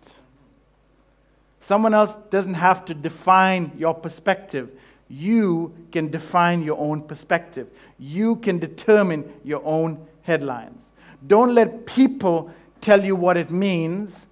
Someone 1.60 1.94
else 1.94 2.16
doesn't 2.32 2.56
have 2.56 2.86
to 2.86 2.94
define 2.94 3.72
your 3.78 3.94
perspective 3.94 4.72
you 5.12 5.74
can 5.92 6.10
define 6.10 6.64
your 6.64 6.80
own 6.80 7.02
perspective. 7.02 7.68
You 8.00 8.38
can 8.38 8.60
determine 8.60 9.30
your 9.44 9.62
own 9.66 10.08
headlines. 10.22 10.90
Don't 11.28 11.54
let 11.54 11.86
people 11.86 12.50
tell 12.80 13.04
you 13.04 13.16
what 13.16 13.36
it 13.36 13.52
means. 13.52 14.26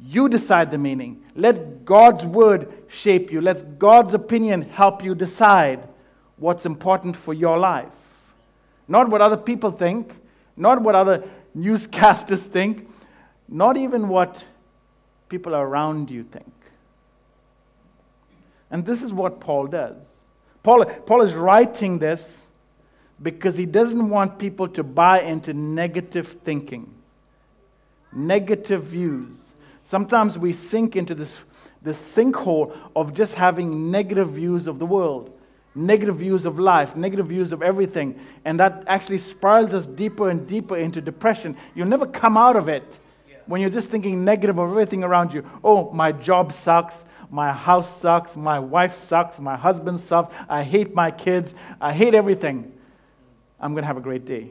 You 0.00 0.28
decide 0.28 0.72
the 0.72 0.78
meaning. 0.78 1.22
Let 1.36 1.84
God's 1.84 2.24
word 2.24 2.72
shape 2.88 3.30
you. 3.30 3.40
Let 3.40 3.78
God's 3.78 4.12
opinion 4.12 4.62
help 4.62 5.04
you 5.04 5.14
decide 5.14 5.86
what's 6.36 6.66
important 6.66 7.16
for 7.16 7.32
your 7.32 7.56
life. 7.56 7.86
Not 8.88 9.08
what 9.08 9.20
other 9.20 9.36
people 9.36 9.70
think, 9.70 10.12
not 10.56 10.82
what 10.82 10.96
other 10.96 11.22
newscasters 11.56 12.38
think, 12.56 12.88
not 13.48 13.76
even 13.76 14.08
what 14.08 14.44
people 15.28 15.54
around 15.54 16.10
you 16.10 16.24
think. 16.24 16.52
And 18.70 18.84
this 18.84 19.02
is 19.02 19.12
what 19.12 19.40
Paul 19.40 19.66
does. 19.66 20.12
Paul, 20.62 20.84
Paul 20.84 21.22
is 21.22 21.34
writing 21.34 21.98
this 21.98 22.44
because 23.22 23.56
he 23.56 23.66
doesn't 23.66 24.10
want 24.10 24.38
people 24.38 24.68
to 24.68 24.82
buy 24.82 25.22
into 25.22 25.54
negative 25.54 26.36
thinking. 26.44 26.94
negative 28.12 28.84
views. 28.84 29.54
Sometimes 29.84 30.38
we 30.38 30.52
sink 30.52 30.96
into 30.96 31.14
this, 31.14 31.32
this 31.82 32.00
sinkhole 32.14 32.76
of 32.94 33.14
just 33.14 33.34
having 33.34 33.90
negative 33.90 34.30
views 34.30 34.66
of 34.66 34.78
the 34.78 34.86
world, 34.86 35.32
negative 35.74 36.16
views 36.16 36.44
of 36.44 36.58
life, 36.58 36.96
negative 36.96 37.26
views 37.28 37.52
of 37.52 37.62
everything. 37.62 38.18
And 38.44 38.58
that 38.60 38.84
actually 38.86 39.18
spirals 39.18 39.74
us 39.74 39.86
deeper 39.86 40.28
and 40.28 40.46
deeper 40.46 40.76
into 40.76 41.00
depression. 41.00 41.56
You'll 41.74 41.88
never 41.88 42.06
come 42.06 42.36
out 42.36 42.56
of 42.56 42.68
it 42.68 42.98
when 43.46 43.60
you're 43.60 43.70
just 43.70 43.88
thinking 43.88 44.24
negative 44.24 44.58
of 44.58 44.70
everything 44.70 45.04
around 45.04 45.32
you. 45.32 45.48
Oh, 45.64 45.90
my 45.92 46.12
job 46.12 46.52
sucks. 46.52 47.04
My 47.30 47.52
house 47.52 48.00
sucks. 48.00 48.36
My 48.36 48.58
wife 48.58 49.00
sucks. 49.00 49.38
My 49.38 49.56
husband 49.56 50.00
sucks. 50.00 50.34
I 50.48 50.62
hate 50.62 50.94
my 50.94 51.10
kids. 51.10 51.54
I 51.80 51.92
hate 51.92 52.14
everything. 52.14 52.72
I'm 53.60 53.72
going 53.72 53.82
to 53.82 53.86
have 53.86 53.96
a 53.96 54.02
great 54.02 54.24
day. 54.24 54.50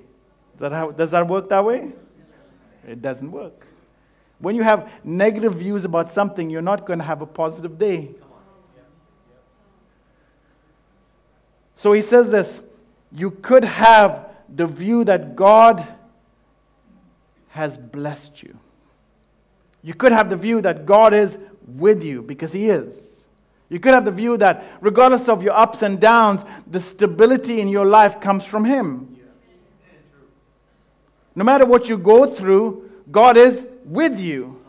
Does 0.53 0.59
that, 0.59 0.71
how, 0.71 0.91
does 0.91 1.11
that 1.11 1.27
work 1.27 1.49
that 1.49 1.63
way? 1.63 1.91
It 2.87 3.01
doesn't 3.01 3.31
work. 3.31 3.65
When 4.39 4.55
you 4.55 4.63
have 4.63 4.91
negative 5.03 5.55
views 5.55 5.85
about 5.85 6.13
something, 6.13 6.49
you're 6.49 6.61
not 6.61 6.85
going 6.85 6.99
to 6.99 7.05
have 7.05 7.21
a 7.21 7.25
positive 7.25 7.79
day. 7.79 8.11
So 11.73 11.93
he 11.93 12.01
says 12.01 12.31
this 12.31 12.59
you 13.11 13.31
could 13.31 13.63
have 13.63 14.29
the 14.53 14.65
view 14.65 15.03
that 15.03 15.35
God 15.35 15.85
has 17.49 17.77
blessed 17.77 18.43
you. 18.43 18.57
You 19.83 19.93
could 19.93 20.11
have 20.11 20.29
the 20.29 20.35
view 20.35 20.61
that 20.61 20.85
God 20.85 21.13
is 21.13 21.37
with 21.67 22.03
you 22.03 22.21
because 22.21 22.53
He 22.53 22.69
is. 22.69 23.25
You 23.69 23.80
could 23.80 23.93
have 23.93 24.06
the 24.06 24.12
view 24.12 24.38
that 24.38 24.63
regardless 24.80 25.27
of 25.27 25.43
your 25.43 25.53
ups 25.53 25.82
and 25.82 25.99
downs, 25.99 26.41
the 26.65 26.80
stability 26.80 27.60
in 27.60 27.67
your 27.67 27.86
life 27.86 28.21
comes 28.21 28.45
from 28.45 28.65
Him. 28.65 29.17
No 31.36 31.43
matter 31.43 31.65
what 31.65 31.88
you 31.88 31.97
go 31.97 32.25
through, 32.25 32.89
God 33.12 33.38
is 33.38 33.67
with 33.84 34.19
you. 34.19 34.62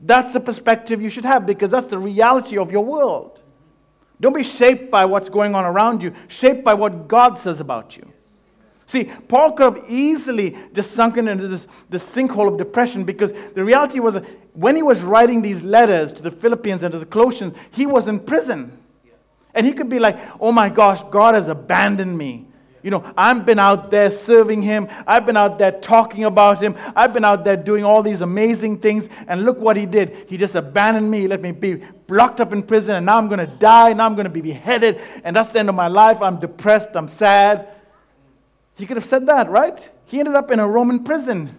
That's 0.00 0.32
the 0.32 0.40
perspective 0.40 1.02
you 1.02 1.10
should 1.10 1.26
have 1.26 1.44
because 1.44 1.70
that's 1.72 1.90
the 1.90 1.98
reality 1.98 2.56
of 2.56 2.72
your 2.72 2.84
world. 2.84 3.40
Don't 4.20 4.34
be 4.34 4.42
shaped 4.42 4.90
by 4.90 5.04
what's 5.04 5.28
going 5.28 5.54
on 5.54 5.64
around 5.64 6.02
you, 6.02 6.14
shaped 6.28 6.64
by 6.64 6.74
what 6.74 7.08
God 7.08 7.38
says 7.38 7.60
about 7.60 7.96
you. 7.96 8.10
See, 8.90 9.04
Paul 9.04 9.52
could 9.52 9.76
have 9.76 9.88
easily 9.88 10.56
just 10.72 10.94
sunken 10.94 11.28
into 11.28 11.46
this, 11.46 11.64
this 11.88 12.04
sinkhole 12.12 12.48
of 12.48 12.58
depression 12.58 13.04
because 13.04 13.30
the 13.54 13.62
reality 13.62 14.00
was 14.00 14.16
when 14.52 14.74
he 14.74 14.82
was 14.82 15.00
writing 15.00 15.42
these 15.42 15.62
letters 15.62 16.12
to 16.14 16.22
the 16.22 16.32
Philippians 16.32 16.82
and 16.82 16.90
to 16.90 16.98
the 16.98 17.06
Colossians, 17.06 17.54
he 17.70 17.86
was 17.86 18.08
in 18.08 18.18
prison. 18.18 18.76
And 19.54 19.64
he 19.64 19.74
could 19.74 19.88
be 19.88 20.00
like, 20.00 20.18
oh 20.40 20.50
my 20.50 20.70
gosh, 20.70 21.02
God 21.08 21.36
has 21.36 21.46
abandoned 21.46 22.18
me. 22.18 22.48
You 22.82 22.90
know, 22.90 23.12
I've 23.16 23.46
been 23.46 23.60
out 23.60 23.92
there 23.92 24.10
serving 24.10 24.62
him. 24.62 24.88
I've 25.06 25.24
been 25.24 25.36
out 25.36 25.60
there 25.60 25.70
talking 25.70 26.24
about 26.24 26.60
him. 26.60 26.74
I've 26.96 27.12
been 27.12 27.24
out 27.24 27.44
there 27.44 27.56
doing 27.56 27.84
all 27.84 28.02
these 28.02 28.22
amazing 28.22 28.78
things. 28.78 29.08
And 29.28 29.44
look 29.44 29.60
what 29.60 29.76
he 29.76 29.86
did. 29.86 30.26
He 30.28 30.36
just 30.36 30.56
abandoned 30.56 31.08
me. 31.08 31.28
Let 31.28 31.42
me 31.42 31.52
be 31.52 31.84
locked 32.08 32.40
up 32.40 32.52
in 32.52 32.64
prison. 32.64 32.96
And 32.96 33.06
now 33.06 33.18
I'm 33.18 33.28
going 33.28 33.38
to 33.38 33.46
die. 33.46 33.92
Now 33.92 34.06
I'm 34.06 34.16
going 34.16 34.24
to 34.24 34.32
be 34.32 34.40
beheaded. 34.40 35.00
And 35.22 35.36
that's 35.36 35.52
the 35.52 35.60
end 35.60 35.68
of 35.68 35.76
my 35.76 35.86
life. 35.86 36.20
I'm 36.20 36.40
depressed. 36.40 36.88
I'm 36.96 37.06
sad. 37.06 37.68
He 38.80 38.86
could 38.86 38.96
have 38.96 39.04
said 39.04 39.26
that, 39.26 39.50
right? 39.50 39.78
He 40.06 40.18
ended 40.18 40.34
up 40.34 40.50
in 40.50 40.58
a 40.58 40.66
Roman 40.66 41.04
prison. 41.04 41.54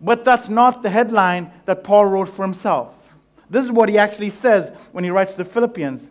But 0.00 0.24
that's 0.24 0.48
not 0.48 0.82
the 0.82 0.90
headline 0.90 1.52
that 1.66 1.84
Paul 1.84 2.06
wrote 2.06 2.28
for 2.28 2.42
himself. 2.42 2.92
This 3.48 3.64
is 3.64 3.70
what 3.70 3.88
he 3.88 3.96
actually 3.96 4.30
says 4.30 4.72
when 4.90 5.04
he 5.04 5.10
writes 5.10 5.32
to 5.32 5.38
the 5.38 5.44
Philippians 5.44 6.10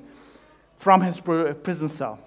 from 0.78 1.02
his 1.02 1.19
prison 1.19 1.89
cell. 1.89 2.17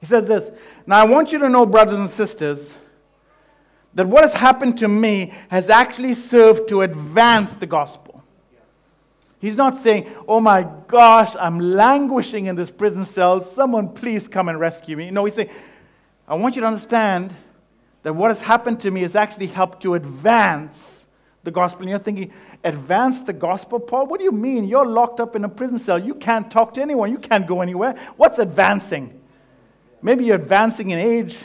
He 0.00 0.06
says 0.06 0.26
this 0.26 0.48
Now 0.86 0.98
I 1.00 1.04
want 1.04 1.32
you 1.32 1.38
to 1.40 1.48
know, 1.48 1.66
brothers 1.66 1.98
and 1.98 2.08
sisters, 2.08 2.72
that 3.94 4.06
what 4.06 4.22
has 4.22 4.34
happened 4.34 4.78
to 4.78 4.88
me 4.88 5.32
has 5.48 5.68
actually 5.68 6.14
served 6.14 6.68
to 6.68 6.82
advance 6.82 7.54
the 7.54 7.66
gospel. 7.66 8.22
He's 9.40 9.56
not 9.56 9.82
saying, 9.82 10.10
Oh 10.28 10.40
my 10.40 10.68
gosh, 10.86 11.34
I'm 11.38 11.58
languishing 11.58 12.46
in 12.46 12.54
this 12.54 12.70
prison 12.70 13.04
cell. 13.04 13.42
Someone 13.42 13.88
please 13.88 14.28
come 14.28 14.48
and 14.48 14.60
rescue 14.60 14.96
me. 14.96 15.10
No, 15.10 15.24
he's 15.24 15.34
saying, 15.34 15.50
I 16.26 16.34
want 16.34 16.56
you 16.56 16.62
to 16.62 16.66
understand 16.66 17.34
that 18.02 18.14
what 18.14 18.30
has 18.30 18.40
happened 18.40 18.80
to 18.80 18.90
me 18.90 19.02
has 19.02 19.14
actually 19.14 19.46
helped 19.46 19.82
to 19.82 19.94
advance 19.94 21.06
the 21.42 21.50
gospel. 21.50 21.82
And 21.82 21.90
you're 21.90 21.98
thinking, 21.98 22.32
advance 22.62 23.22
the 23.22 23.32
gospel, 23.32 23.78
Paul? 23.78 24.06
What 24.06 24.18
do 24.18 24.24
you 24.24 24.32
mean? 24.32 24.64
You're 24.64 24.86
locked 24.86 25.20
up 25.20 25.36
in 25.36 25.44
a 25.44 25.48
prison 25.48 25.78
cell. 25.78 25.98
You 25.98 26.14
can't 26.14 26.50
talk 26.50 26.74
to 26.74 26.82
anyone. 26.82 27.10
You 27.10 27.18
can't 27.18 27.46
go 27.46 27.60
anywhere. 27.60 27.94
What's 28.16 28.38
advancing? 28.38 29.20
Maybe 30.02 30.24
you're 30.24 30.36
advancing 30.36 30.90
in 30.90 30.98
age, 30.98 31.38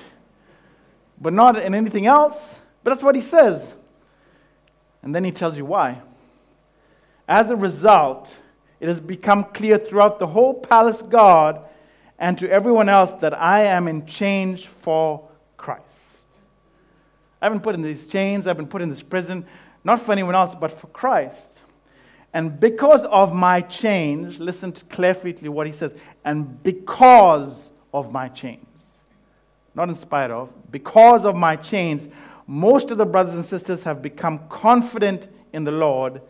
but 1.20 1.34
not 1.34 1.58
in 1.58 1.76
anything 1.76 2.08
else. 2.08 2.56
But 2.84 2.92
that's 2.92 3.04
what 3.04 3.16
he 3.16 3.22
says. 3.22 3.68
And 5.02 5.14
then 5.14 5.24
he 5.24 5.32
tells 5.32 5.58
you 5.58 5.66
why. 5.66 6.02
As 7.28 7.50
a 7.50 7.56
result, 7.56 8.36
it 8.80 8.88
has 8.88 9.00
become 9.00 9.44
clear 9.46 9.78
throughout 9.78 10.20
the 10.20 10.28
whole 10.28 10.54
palace 10.54 11.02
guard 11.02 11.58
and 12.20 12.38
to 12.38 12.50
everyone 12.52 12.90
else 12.90 13.14
that 13.22 13.34
I 13.34 13.62
am 13.62 13.88
in 13.88 14.06
change 14.06 14.68
for 14.68 15.28
Christ. 15.58 15.84
I've 17.42 17.52
been 17.52 17.62
put 17.62 17.74
in 17.76 17.82
these 17.82 18.06
chains, 18.08 18.46
I've 18.46 18.58
been 18.58 18.68
put 18.68 18.82
in 18.82 18.90
this 18.90 19.02
prison, 19.02 19.46
not 19.86 20.02
for 20.02 20.12
anyone 20.12 20.36
else, 20.36 20.54
but 20.54 20.72
for 20.78 20.88
Christ. 20.88 21.60
And 22.34 22.60
because 22.60 23.06
of 23.06 23.34
my 23.34 23.62
change, 23.62 24.40
listen 24.40 24.74
to 24.74 24.86
carefully 24.86 25.34
what 25.50 25.66
he 25.66 25.74
says, 25.74 25.96
and 26.26 26.62
because 26.62 27.72
of 27.94 28.12
my 28.12 28.28
change, 28.28 28.68
not 29.74 29.90
in 29.90 29.96
spite 29.96 30.30
of, 30.30 30.50
because 30.72 31.26
of 31.26 31.36
my 31.36 31.56
change, 31.56 32.12
most 32.46 32.92
of 32.92 32.98
the 32.98 33.06
brothers 33.06 33.34
and 33.34 33.46
sisters 33.46 33.84
have 33.84 34.02
become 34.02 34.40
confident 34.50 35.28
in 35.54 35.64
the 35.64 35.72
Lord 35.72 36.22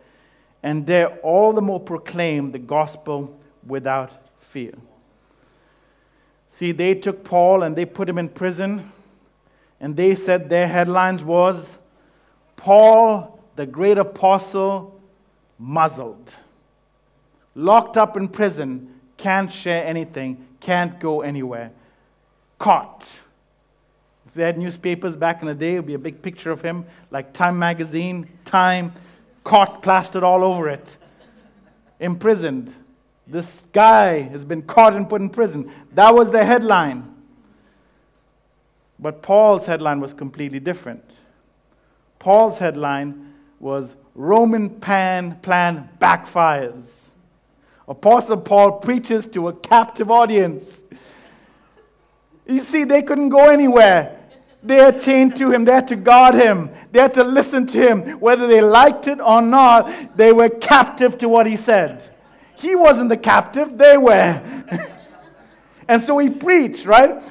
and 0.62 0.86
dare 0.86 1.08
all 1.18 1.52
the 1.52 1.62
more 1.62 1.80
proclaim 1.80 2.52
the 2.52 2.58
gospel 2.58 3.38
without 3.66 4.30
fear. 4.38 4.72
See, 6.60 6.72
they 6.72 6.94
took 6.94 7.24
Paul 7.24 7.62
and 7.62 7.74
they 7.74 7.86
put 7.86 8.06
him 8.06 8.18
in 8.18 8.28
prison, 8.28 8.92
and 9.80 9.96
they 9.96 10.14
said 10.14 10.50
their 10.50 10.68
headlines 10.68 11.24
was 11.24 11.78
Paul, 12.56 13.40
the 13.56 13.64
great 13.64 13.96
apostle, 13.96 15.00
muzzled. 15.58 16.34
Locked 17.54 17.96
up 17.96 18.14
in 18.18 18.28
prison, 18.28 19.00
can't 19.16 19.50
share 19.50 19.86
anything, 19.86 20.46
can't 20.60 21.00
go 21.00 21.22
anywhere. 21.22 21.72
Caught. 22.58 23.08
If 24.26 24.34
they 24.34 24.42
had 24.42 24.58
newspapers 24.58 25.16
back 25.16 25.40
in 25.40 25.48
the 25.48 25.54
day, 25.54 25.76
it 25.76 25.78
would 25.78 25.86
be 25.86 25.94
a 25.94 25.98
big 25.98 26.20
picture 26.20 26.50
of 26.50 26.60
him, 26.60 26.84
like 27.10 27.32
Time 27.32 27.58
magazine, 27.58 28.28
Time, 28.44 28.92
caught 29.44 29.82
plastered 29.82 30.22
all 30.22 30.44
over 30.44 30.68
it. 30.68 30.98
Imprisoned. 32.00 32.74
This 33.30 33.64
guy 33.72 34.22
has 34.22 34.44
been 34.44 34.62
caught 34.62 34.94
and 34.94 35.08
put 35.08 35.20
in 35.20 35.30
prison. 35.30 35.70
That 35.94 36.14
was 36.14 36.32
the 36.32 36.44
headline. 36.44 37.14
But 38.98 39.22
Paul's 39.22 39.66
headline 39.66 40.00
was 40.00 40.12
completely 40.12 40.58
different. 40.58 41.04
Paul's 42.18 42.58
headline 42.58 43.34
was 43.60 43.94
Roman 44.14 44.68
pan 44.68 45.38
plan 45.42 45.88
backfires. 46.00 47.10
Apostle 47.86 48.36
Paul 48.36 48.72
preaches 48.72 49.26
to 49.28 49.48
a 49.48 49.52
captive 49.52 50.10
audience. 50.10 50.82
You 52.46 52.62
see, 52.62 52.82
they 52.82 53.02
couldn't 53.02 53.28
go 53.28 53.48
anywhere. 53.48 54.18
They 54.62 54.80
are 54.80 54.92
chained 54.92 55.36
to 55.36 55.52
him. 55.52 55.64
They 55.64 55.72
had 55.72 55.88
to 55.88 55.96
guard 55.96 56.34
him. 56.34 56.70
They 56.90 57.00
had 57.00 57.14
to 57.14 57.24
listen 57.24 57.66
to 57.68 57.78
him. 57.80 58.20
Whether 58.20 58.46
they 58.48 58.60
liked 58.60 59.06
it 59.06 59.20
or 59.20 59.40
not, 59.40 60.16
they 60.16 60.32
were 60.32 60.48
captive 60.48 61.16
to 61.18 61.28
what 61.28 61.46
he 61.46 61.56
said. 61.56 62.02
He 62.60 62.74
wasn't 62.74 63.08
the 63.08 63.16
captive, 63.16 63.78
they 63.78 63.96
were. 63.96 64.42
and 65.88 66.02
so 66.02 66.18
he 66.18 66.28
preached, 66.28 66.84
right? 66.84 67.22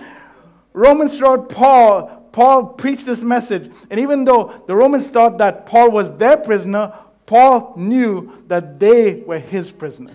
Romans 0.74 1.22
wrote 1.22 1.50
Paul, 1.50 2.28
Paul 2.32 2.66
preached 2.68 3.06
this 3.06 3.24
message. 3.24 3.72
And 3.90 4.00
even 4.00 4.26
though 4.26 4.64
the 4.66 4.76
Romans 4.76 5.10
thought 5.10 5.38
that 5.38 5.66
Paul 5.66 5.92
was 5.92 6.10
their 6.18 6.38
prisoner, 6.38 6.94
Paul 7.26 7.74
knew 7.78 8.44
that 8.48 8.80
they 8.80 9.22
were 9.26 9.40
his 9.40 9.72
prisoner. 9.72 10.14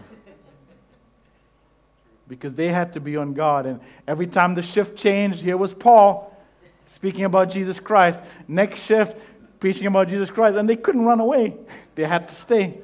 Because 2.27 2.55
they 2.55 2.68
had 2.68 2.94
to 2.94 3.00
be 3.00 3.16
on 3.16 3.35
guard. 3.35 3.66
And 3.66 3.81
every 4.09 4.27
time 4.27 4.55
the 4.55 4.62
shift 4.62 4.96
changed, 4.96 5.40
here 5.40 5.57
was 5.57 5.72
Paul 5.74 6.37
speaking 6.92 7.24
about 7.24 7.50
Jesus 7.50 7.79
Christ. 7.79 8.20
Next 8.48 8.81
shift, 8.81 9.16
preaching 9.61 9.87
about 9.87 10.09
Jesus 10.09 10.31
Christ. 10.31 10.57
And 10.57 10.68
they 10.68 10.77
couldn't 10.77 11.05
run 11.05 11.20
away, 11.20 11.57
they 11.94 12.05
had 12.05 12.27
to 12.29 12.35
stay. 12.35 12.79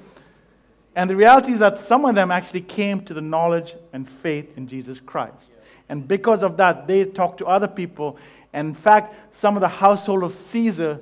And 1.00 1.08
the 1.08 1.16
reality 1.16 1.52
is 1.52 1.60
that 1.60 1.78
some 1.78 2.04
of 2.04 2.14
them 2.14 2.30
actually 2.30 2.60
came 2.60 3.00
to 3.06 3.14
the 3.14 3.22
knowledge 3.22 3.74
and 3.94 4.06
faith 4.06 4.58
in 4.58 4.68
Jesus 4.68 5.00
Christ. 5.00 5.50
And 5.88 6.06
because 6.06 6.42
of 6.42 6.58
that, 6.58 6.86
they 6.86 7.06
talked 7.06 7.38
to 7.38 7.46
other 7.46 7.68
people. 7.68 8.18
And 8.52 8.68
in 8.68 8.74
fact, 8.74 9.34
some 9.34 9.56
of 9.56 9.62
the 9.62 9.68
household 9.68 10.22
of 10.22 10.34
Caesar 10.34 11.00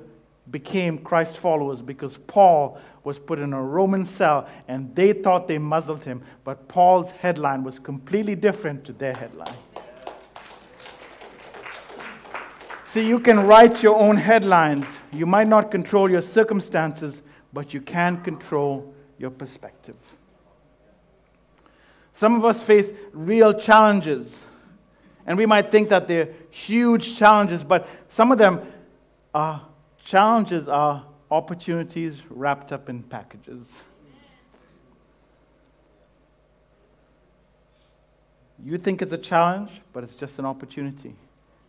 became 0.51 0.99
Christ 0.99 1.35
followers 1.35 1.81
because 1.81 2.17
Paul 2.27 2.79
was 3.03 3.19
put 3.19 3.39
in 3.39 3.51
a 3.51 3.61
Roman 3.61 4.05
cell 4.05 4.47
and 4.69 4.95
they 4.95 5.11
thought 5.11 5.49
they 5.49 5.57
muzzled 5.57 6.05
him. 6.05 6.21
But 6.45 6.69
Paul's 6.69 7.11
headline 7.11 7.65
was 7.65 7.77
completely 7.77 8.35
different 8.35 8.85
to 8.85 8.93
their 8.93 9.13
headline. 9.13 9.53
See, 12.87 13.05
you 13.05 13.19
can 13.19 13.45
write 13.45 13.83
your 13.83 13.97
own 13.97 14.15
headlines. 14.15 14.85
You 15.11 15.25
might 15.25 15.49
not 15.49 15.69
control 15.71 16.09
your 16.09 16.21
circumstances, 16.21 17.21
but 17.51 17.73
you 17.73 17.81
can 17.81 18.23
control 18.23 18.93
your 19.19 19.29
perspective. 19.29 19.97
Some 22.13 22.35
of 22.35 22.43
us 22.45 22.61
face 22.61 22.89
real 23.13 23.53
challenges, 23.53 24.39
and 25.25 25.37
we 25.37 25.45
might 25.45 25.69
think 25.71 25.89
that 25.89 26.07
they're 26.07 26.29
huge 26.49 27.17
challenges, 27.17 27.63
but 27.63 27.87
some 28.07 28.31
of 28.31 28.37
them 28.37 28.61
are 29.33 29.61
challenges 30.03 30.67
are 30.67 31.05
opportunities 31.29 32.17
wrapped 32.29 32.71
up 32.71 32.89
in 32.89 33.03
packages. 33.03 33.77
You 38.65 38.77
think 38.77 39.01
it's 39.01 39.13
a 39.13 39.17
challenge, 39.17 39.69
but 39.93 40.03
it's 40.03 40.15
just 40.15 40.39
an 40.39 40.45
opportunity. 40.45 41.15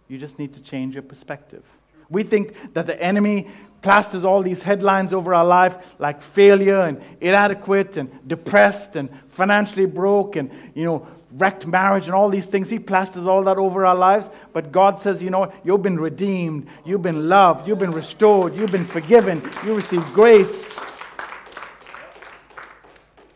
You 0.08 0.18
just 0.18 0.38
need 0.38 0.52
to 0.54 0.60
change 0.60 0.94
your 0.94 1.02
perspective. 1.02 1.62
We 2.08 2.24
think 2.24 2.74
that 2.74 2.86
the 2.86 3.00
enemy 3.00 3.48
plasters 3.82 4.24
all 4.24 4.42
these 4.42 4.62
headlines 4.62 5.12
over 5.12 5.34
our 5.34 5.44
life 5.44 5.76
like 5.98 6.20
failure 6.20 6.82
and 6.82 7.02
inadequate 7.20 7.96
and 7.96 8.10
depressed 8.28 8.96
and 8.96 9.08
financially 9.30 9.86
broke 9.86 10.36
and, 10.36 10.50
you 10.74 10.84
know, 10.84 11.06
wrecked 11.32 11.66
marriage 11.66 12.06
and 12.06 12.14
all 12.14 12.28
these 12.28 12.46
things. 12.46 12.68
He 12.68 12.78
plasters 12.78 13.26
all 13.26 13.44
that 13.44 13.56
over 13.56 13.86
our 13.86 13.94
lives. 13.94 14.28
But 14.52 14.72
God 14.72 15.00
says, 15.00 15.22
you 15.22 15.30
know, 15.30 15.52
you've 15.64 15.82
been 15.82 15.98
redeemed, 15.98 16.66
you've 16.84 17.02
been 17.02 17.28
loved, 17.28 17.68
you've 17.68 17.78
been 17.78 17.92
restored, 17.92 18.54
you've 18.54 18.72
been 18.72 18.86
forgiven, 18.86 19.42
you 19.64 19.74
received 19.74 20.12
grace. 20.12 20.76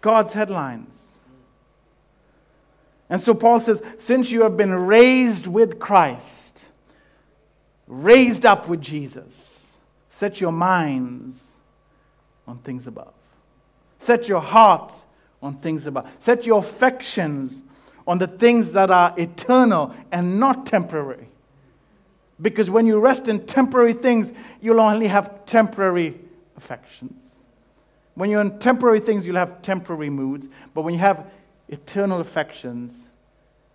God's 0.01 0.33
headlines. 0.33 0.91
And 3.09 3.23
so 3.23 3.33
Paul 3.33 3.61
says, 3.61 3.81
since 3.99 4.31
you 4.31 4.43
have 4.43 4.57
been 4.57 4.75
raised 4.75 5.47
with 5.47 5.79
Christ, 5.79 6.67
raised 7.87 8.45
up 8.45 8.69
with 8.69 8.81
Jesus, 8.81 9.54
set 10.17 10.41
your 10.41 10.53
minds 10.53 11.51
on 12.47 12.59
things 12.59 12.87
above. 12.87 13.13
Set 13.99 14.29
your 14.29 14.41
heart 14.41 14.93
on 15.43 15.57
things 15.57 15.87
above. 15.87 16.07
Set 16.19 16.47
your 16.47 16.59
affections 16.61 17.63
on 18.07 18.19
the 18.19 18.27
things 18.27 18.73
that 18.73 18.91
are 18.91 19.15
eternal 19.19 19.95
and 20.13 20.39
not 20.39 20.67
temporary. 20.67 21.29
Because 22.41 22.69
when 22.69 22.87
you 22.87 22.99
rest 22.99 23.29
in 23.29 23.47
temporary 23.47 23.93
things, 23.93 24.33
you'll 24.61 24.81
only 24.81 25.07
have 25.07 25.47
temporary 25.47 26.19
affections. 26.57 27.23
When 28.15 28.31
you're 28.31 28.41
in 28.41 28.59
temporary 28.59 29.01
things, 29.01 29.27
you'll 29.27 29.37
have 29.37 29.63
temporary 29.63 30.11
moods. 30.11 30.49
But 30.75 30.83
when 30.83 30.95
you 30.95 31.01
have 31.01 31.27
eternal 31.69 32.21
affections, 32.21 33.07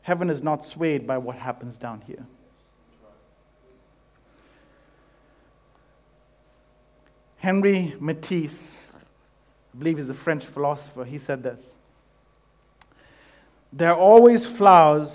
heaven 0.01 0.29
is 0.29 0.41
not 0.41 0.65
swayed 0.65 1.05
by 1.05 1.17
what 1.17 1.35
happens 1.35 1.77
down 1.77 2.01
here. 2.05 2.25
Henry 7.39 7.95
Matisse, 7.99 8.85
I 8.93 9.77
believe 9.77 9.97
he's 9.97 10.09
a 10.09 10.13
French 10.13 10.45
philosopher, 10.45 11.05
he 11.05 11.17
said 11.17 11.41
this 11.41 11.75
There 13.73 13.91
are 13.91 13.97
always 13.97 14.45
flowers 14.45 15.09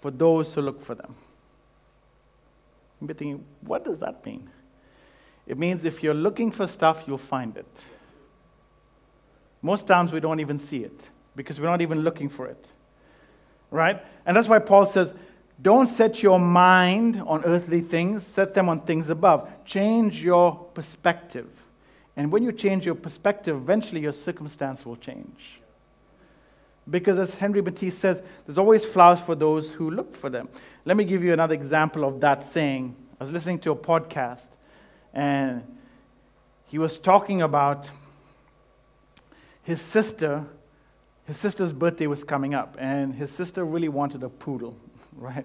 for 0.00 0.10
those 0.10 0.52
who 0.54 0.62
look 0.62 0.80
for 0.80 0.94
them. 0.94 1.14
You're 3.00 3.14
thinking, 3.14 3.44
what 3.60 3.84
does 3.84 4.00
that 4.00 4.24
mean? 4.26 4.50
It 5.46 5.56
means 5.56 5.84
if 5.84 6.02
you're 6.02 6.14
looking 6.14 6.50
for 6.50 6.66
stuff, 6.66 7.04
you'll 7.06 7.18
find 7.18 7.56
it. 7.56 7.80
Most 9.62 9.86
times 9.86 10.12
we 10.12 10.20
don't 10.20 10.40
even 10.40 10.58
see 10.58 10.78
it 10.78 11.08
because 11.36 11.60
we're 11.60 11.68
not 11.68 11.80
even 11.80 12.00
looking 12.00 12.28
for 12.28 12.46
it. 12.46 12.66
Right? 13.70 14.04
And 14.26 14.36
that's 14.36 14.48
why 14.48 14.58
Paul 14.58 14.86
says, 14.86 15.12
don't 15.60 15.88
set 15.88 16.22
your 16.22 16.38
mind 16.38 17.22
on 17.26 17.44
earthly 17.44 17.80
things, 17.80 18.26
set 18.26 18.54
them 18.54 18.68
on 18.68 18.80
things 18.82 19.10
above. 19.10 19.50
Change 19.64 20.22
your 20.22 20.54
perspective. 20.74 21.48
And 22.18 22.32
when 22.32 22.42
you 22.42 22.50
change 22.50 22.84
your 22.84 22.96
perspective, 22.96 23.54
eventually 23.56 24.00
your 24.00 24.12
circumstance 24.12 24.84
will 24.84 24.96
change. 24.96 25.60
Because 26.90 27.16
as 27.16 27.36
Henry 27.36 27.62
Matisse 27.62 27.96
says, 27.96 28.20
there's 28.44 28.58
always 28.58 28.84
flowers 28.84 29.20
for 29.20 29.36
those 29.36 29.70
who 29.70 29.88
look 29.88 30.16
for 30.16 30.28
them. 30.28 30.48
Let 30.84 30.96
me 30.96 31.04
give 31.04 31.22
you 31.22 31.32
another 31.32 31.54
example 31.54 32.04
of 32.04 32.20
that 32.20 32.42
saying. 32.42 32.96
I 33.20 33.24
was 33.24 33.32
listening 33.32 33.60
to 33.60 33.70
a 33.70 33.76
podcast, 33.76 34.48
and 35.14 35.62
he 36.66 36.78
was 36.78 36.98
talking 36.98 37.40
about 37.40 37.88
his 39.62 39.80
sister 39.80 40.44
his 41.24 41.36
sister's 41.36 41.74
birthday 41.74 42.06
was 42.06 42.24
coming 42.24 42.54
up, 42.54 42.74
and 42.80 43.14
his 43.14 43.30
sister 43.30 43.62
really 43.62 43.90
wanted 43.90 44.22
a 44.22 44.30
poodle, 44.30 44.78
right? 45.16 45.44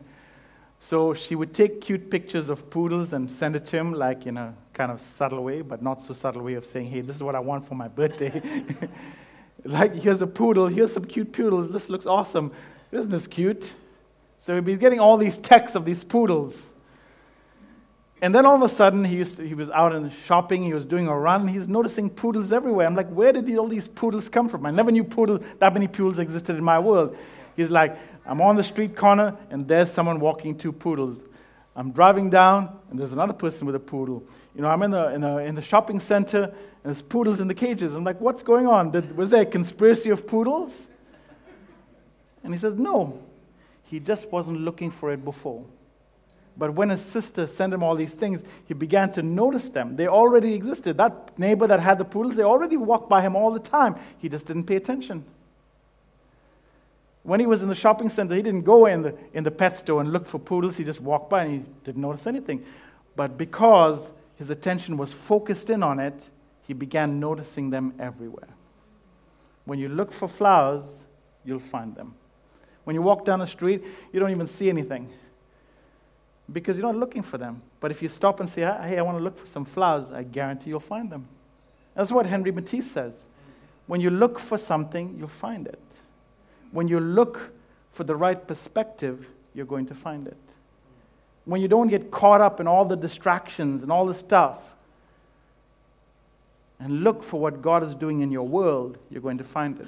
So 0.80 1.14
she 1.14 1.36
would 1.36 1.54
take 1.54 1.82
cute 1.82 2.10
pictures 2.10 2.48
of 2.48 2.70
poodles 2.70 3.12
and 3.12 3.30
send 3.30 3.58
it 3.58 3.66
to 3.66 3.78
him, 3.78 3.94
like 3.94 4.26
you 4.26 4.32
a 4.32 4.56
kind 4.74 4.92
of 4.92 5.00
subtle 5.02 5.44
way, 5.44 5.62
but 5.62 5.82
not 5.82 6.02
so 6.02 6.14
subtle 6.14 6.42
way 6.42 6.56
of 6.56 6.66
saying, 6.66 6.88
hey, 6.88 7.02
this 7.02 7.16
is 7.16 7.24
what 7.24 7.36
I 7.36 7.40
want 7.40 7.68
for 7.68 7.76
my 7.76 7.88
birthday. 7.88 8.42
like, 9.64 9.94
here's 9.94 10.22
a 10.22 10.28
poodle, 10.28 10.68
here's 10.68 10.92
some 10.92 11.06
cute 11.06 11.32
poodles, 11.32 11.70
this 11.70 11.90
looks 11.90 12.06
awesome. 12.06 12.52
Isn't 12.92 13.12
this 13.12 13.28
cute? 13.28 13.72
So 14.42 14.56
he'd 14.56 14.66
be 14.66 14.76
getting 14.76 15.00
all 15.00 15.18
these 15.18 15.38
texts 15.38 15.76
of 15.76 15.86
these 15.86 16.04
poodles. 16.04 16.70
And 18.22 18.34
then 18.34 18.46
all 18.46 18.56
of 18.56 18.62
a 18.62 18.70
sudden, 18.70 19.04
he, 19.04 19.24
to, 19.24 19.46
he 19.46 19.54
was 19.54 19.70
out 19.70 19.94
in 19.94 20.10
shopping, 20.26 20.64
he 20.64 20.74
was 20.74 20.86
doing 20.86 21.08
a 21.08 21.18
run, 21.18 21.48
he's 21.48 21.68
noticing 21.68 22.10
poodles 22.10 22.52
everywhere. 22.52 22.88
I'm 22.88 22.96
like, 22.96 23.10
where 23.10 23.34
did 23.34 23.58
all 23.58 23.68
these 23.68 23.88
poodles 23.88 24.30
come 24.30 24.48
from? 24.48 24.66
I 24.66 24.72
never 24.72 24.92
knew 24.92 25.04
poodles, 25.04 25.42
that 25.60 25.74
many 25.74 25.88
poodles 25.88 26.20
existed 26.20 26.56
in 26.56 26.64
my 26.64 26.80
world. 26.80 27.16
He's 27.56 27.70
like, 27.70 27.98
I'm 28.26 28.42
on 28.42 28.56
the 28.56 28.64
street 28.64 28.96
corner, 28.96 29.38
and 29.50 29.68
there's 29.68 29.92
someone 29.92 30.20
walking 30.20 30.58
two 30.58 30.72
poodles. 30.72 31.22
I'm 31.76 31.92
driving 31.92 32.30
down, 32.30 32.78
and 32.90 33.00
there's 33.00 33.14
another 33.14 33.34
person 33.34 33.66
with 33.66 33.76
a 33.76 33.80
poodle. 33.80 34.24
You 34.56 34.62
know, 34.62 34.70
I'm 34.70 34.84
in 34.84 34.92
the, 34.92 35.14
in, 35.14 35.24
a, 35.24 35.38
in 35.38 35.56
the 35.56 35.62
shopping 35.62 36.00
center, 36.00 36.44
and 36.44 36.54
there's 36.84 37.02
poodles 37.02 37.40
in 37.40 37.48
the 37.48 37.56
cages. 37.56 37.96
I'm 37.96 38.04
like, 38.04 38.22
what's 38.22 38.44
going 38.44 38.68
on? 38.68 38.92
Did, 38.92 39.18
was 39.18 39.30
there 39.30 39.42
a 39.42 39.46
conspiracy 39.46 40.12
of 40.12 40.28
poodles? 40.28 40.88
And 42.44 42.54
he 42.54 42.60
says, 42.60 42.76
no. 42.76 43.20
He 43.86 44.00
just 44.00 44.32
wasn't 44.32 44.62
looking 44.62 44.92
for 44.92 45.12
it 45.12 45.24
before. 45.24 45.66
But 46.56 46.76
when 46.76 46.90
his 46.90 47.02
sister 47.02 47.48
sent 47.48 47.74
him 47.74 47.82
all 47.82 47.96
these 47.96 48.14
things, 48.14 48.44
he 48.66 48.76
began 48.76 49.12
to 49.14 49.24
notice 49.24 49.70
them. 49.70 49.96
They 49.96 50.08
already 50.08 50.54
existed. 50.54 50.98
That 50.98 51.38
neighbor 51.40 51.66
that 51.66 51.80
had 51.80 51.98
the 51.98 52.06
poodles, 52.06 52.36
they 52.36 52.44
already 52.44 52.78
walked 52.78 53.10
by 53.10 53.22
him 53.22 53.36
all 53.36 53.52
the 53.52 53.60
time. 53.60 53.96
He 54.20 54.30
just 54.30 54.46
didn't 54.46 54.66
pay 54.66 54.76
attention. 54.76 55.26
When 57.24 57.40
he 57.40 57.46
was 57.46 57.64
in 57.64 57.70
the 57.70 57.76
shopping 57.76 58.10
center, 58.10 58.36
he 58.36 58.42
didn't 58.42 58.64
go 58.64 58.86
in 58.86 59.02
the, 59.02 59.16
in 59.34 59.44
the 59.44 59.52
pet 59.52 59.78
store 59.78 60.02
and 60.02 60.12
look 60.12 60.26
for 60.26 60.40
poodles. 60.40 60.78
He 60.78 60.84
just 60.84 61.00
walked 61.00 61.30
by 61.30 61.46
and 61.46 61.54
he 61.54 61.72
didn't 61.86 62.02
notice 62.02 62.28
anything. 62.28 62.66
But 63.16 63.38
because 63.38 64.12
his 64.38 64.50
attention 64.50 64.98
was 64.98 65.14
focused 65.14 65.70
in 65.70 65.84
on 65.84 66.00
it, 66.00 66.22
he 66.68 66.74
began 66.74 67.20
noticing 67.20 67.70
them 67.70 67.94
everywhere. 68.00 68.50
When 69.66 69.80
you 69.80 69.88
look 69.88 70.12
for 70.12 70.28
flowers, 70.28 70.86
you'll 71.46 71.60
find 71.60 71.96
them. 71.96 72.16
When 72.84 72.96
you 72.96 73.02
walk 73.02 73.26
down 73.26 73.40
the 73.40 73.48
street, 73.48 73.84
you 74.12 74.20
don't 74.20 74.32
even 74.32 74.48
see 74.48 74.70
anything 74.70 75.10
because 76.52 76.78
you're 76.78 76.92
not 76.92 77.00
looking 77.00 77.22
for 77.22 77.38
them. 77.38 77.62
But 77.80 77.92
if 77.92 78.02
you 78.02 78.10
stop 78.10 78.40
and 78.40 78.50
say, 78.50 78.62
hey, 78.62 78.98
I 78.98 79.02
want 79.02 79.18
to 79.18 79.24
look 79.24 79.38
for 79.38 79.48
some 79.48 79.64
flowers, 79.64 80.12
I 80.12 80.24
guarantee 80.24 80.72
you'll 80.72 80.82
find 80.82 81.10
them. 81.10 81.28
That's 81.96 82.12
what 82.12 82.26
Henry 82.26 82.52
Matisse 82.52 82.92
says. 82.92 83.24
When 83.88 84.02
you 84.02 84.10
look 84.10 84.40
for 84.40 84.58
something, 84.58 85.16
you'll 85.18 85.28
find 85.28 85.68
it. 85.68 85.80
When 86.74 86.88
you 86.88 87.00
look 87.00 87.52
for 87.92 88.04
the 88.04 88.16
right 88.16 88.48
perspective, 88.48 89.30
you're 89.54 89.68
going 89.68 89.86
to 89.86 89.94
find 89.94 90.28
it. 90.28 90.38
When 91.46 91.62
you 91.62 91.68
don't 91.68 91.88
get 91.88 92.10
caught 92.10 92.42
up 92.42 92.60
in 92.60 92.68
all 92.68 92.84
the 92.84 92.96
distractions 92.98 93.84
and 93.84 93.92
all 93.92 94.08
the 94.08 94.16
stuff, 94.16 94.60
and 96.80 97.04
look 97.04 97.24
for 97.24 97.40
what 97.40 97.62
God 97.62 97.84
is 97.84 97.94
doing 97.94 98.22
in 98.22 98.32
your 98.32 98.48
world, 98.48 98.98
you're 99.12 99.22
going 99.22 99.38
to 99.38 99.44
find 99.44 99.80
it. 99.80 99.88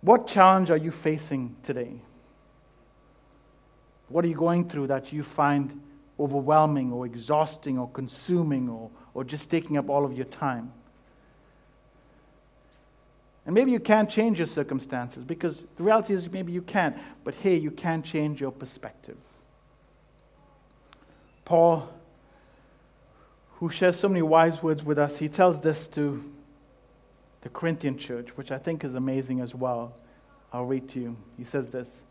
What 0.00 0.26
challenge 0.26 0.70
are 0.70 0.76
you 0.76 0.90
facing 0.90 1.54
today? 1.62 1.92
What 4.08 4.24
are 4.24 4.28
you 4.28 4.34
going 4.34 4.68
through 4.68 4.86
that 4.86 5.12
you 5.12 5.22
find 5.22 5.82
overwhelming 6.18 6.92
or 6.92 7.04
exhausting 7.04 7.78
or 7.78 7.88
consuming 7.90 8.70
or, 8.70 8.90
or 9.12 9.22
just 9.22 9.50
taking 9.50 9.76
up 9.76 9.90
all 9.90 10.06
of 10.06 10.16
your 10.16 10.24
time? 10.24 10.72
And 13.46 13.54
maybe 13.54 13.70
you 13.70 13.80
can't 13.80 14.10
change 14.10 14.38
your 14.38 14.46
circumstances 14.46 15.24
because 15.24 15.64
the 15.76 15.82
reality 15.82 16.14
is 16.14 16.30
maybe 16.30 16.52
you 16.52 16.62
can't, 16.62 16.96
but 17.24 17.34
hey, 17.34 17.56
you 17.56 17.70
can 17.70 18.02
change 18.02 18.40
your 18.40 18.52
perspective. 18.52 19.16
Paul, 21.44 21.88
who 23.54 23.70
shares 23.70 23.98
so 23.98 24.08
many 24.08 24.22
wise 24.22 24.62
words 24.62 24.84
with 24.84 24.98
us, 24.98 25.18
he 25.18 25.28
tells 25.28 25.60
this 25.60 25.88
to 25.88 26.22
the 27.40 27.48
Corinthian 27.48 27.96
church, 27.96 28.36
which 28.36 28.52
I 28.52 28.58
think 28.58 28.84
is 28.84 28.94
amazing 28.94 29.40
as 29.40 29.54
well. 29.54 29.94
I'll 30.52 30.66
read 30.66 30.88
to 30.90 31.00
you. 31.00 31.16
He 31.38 31.44
says 31.44 31.68
this 31.68 32.02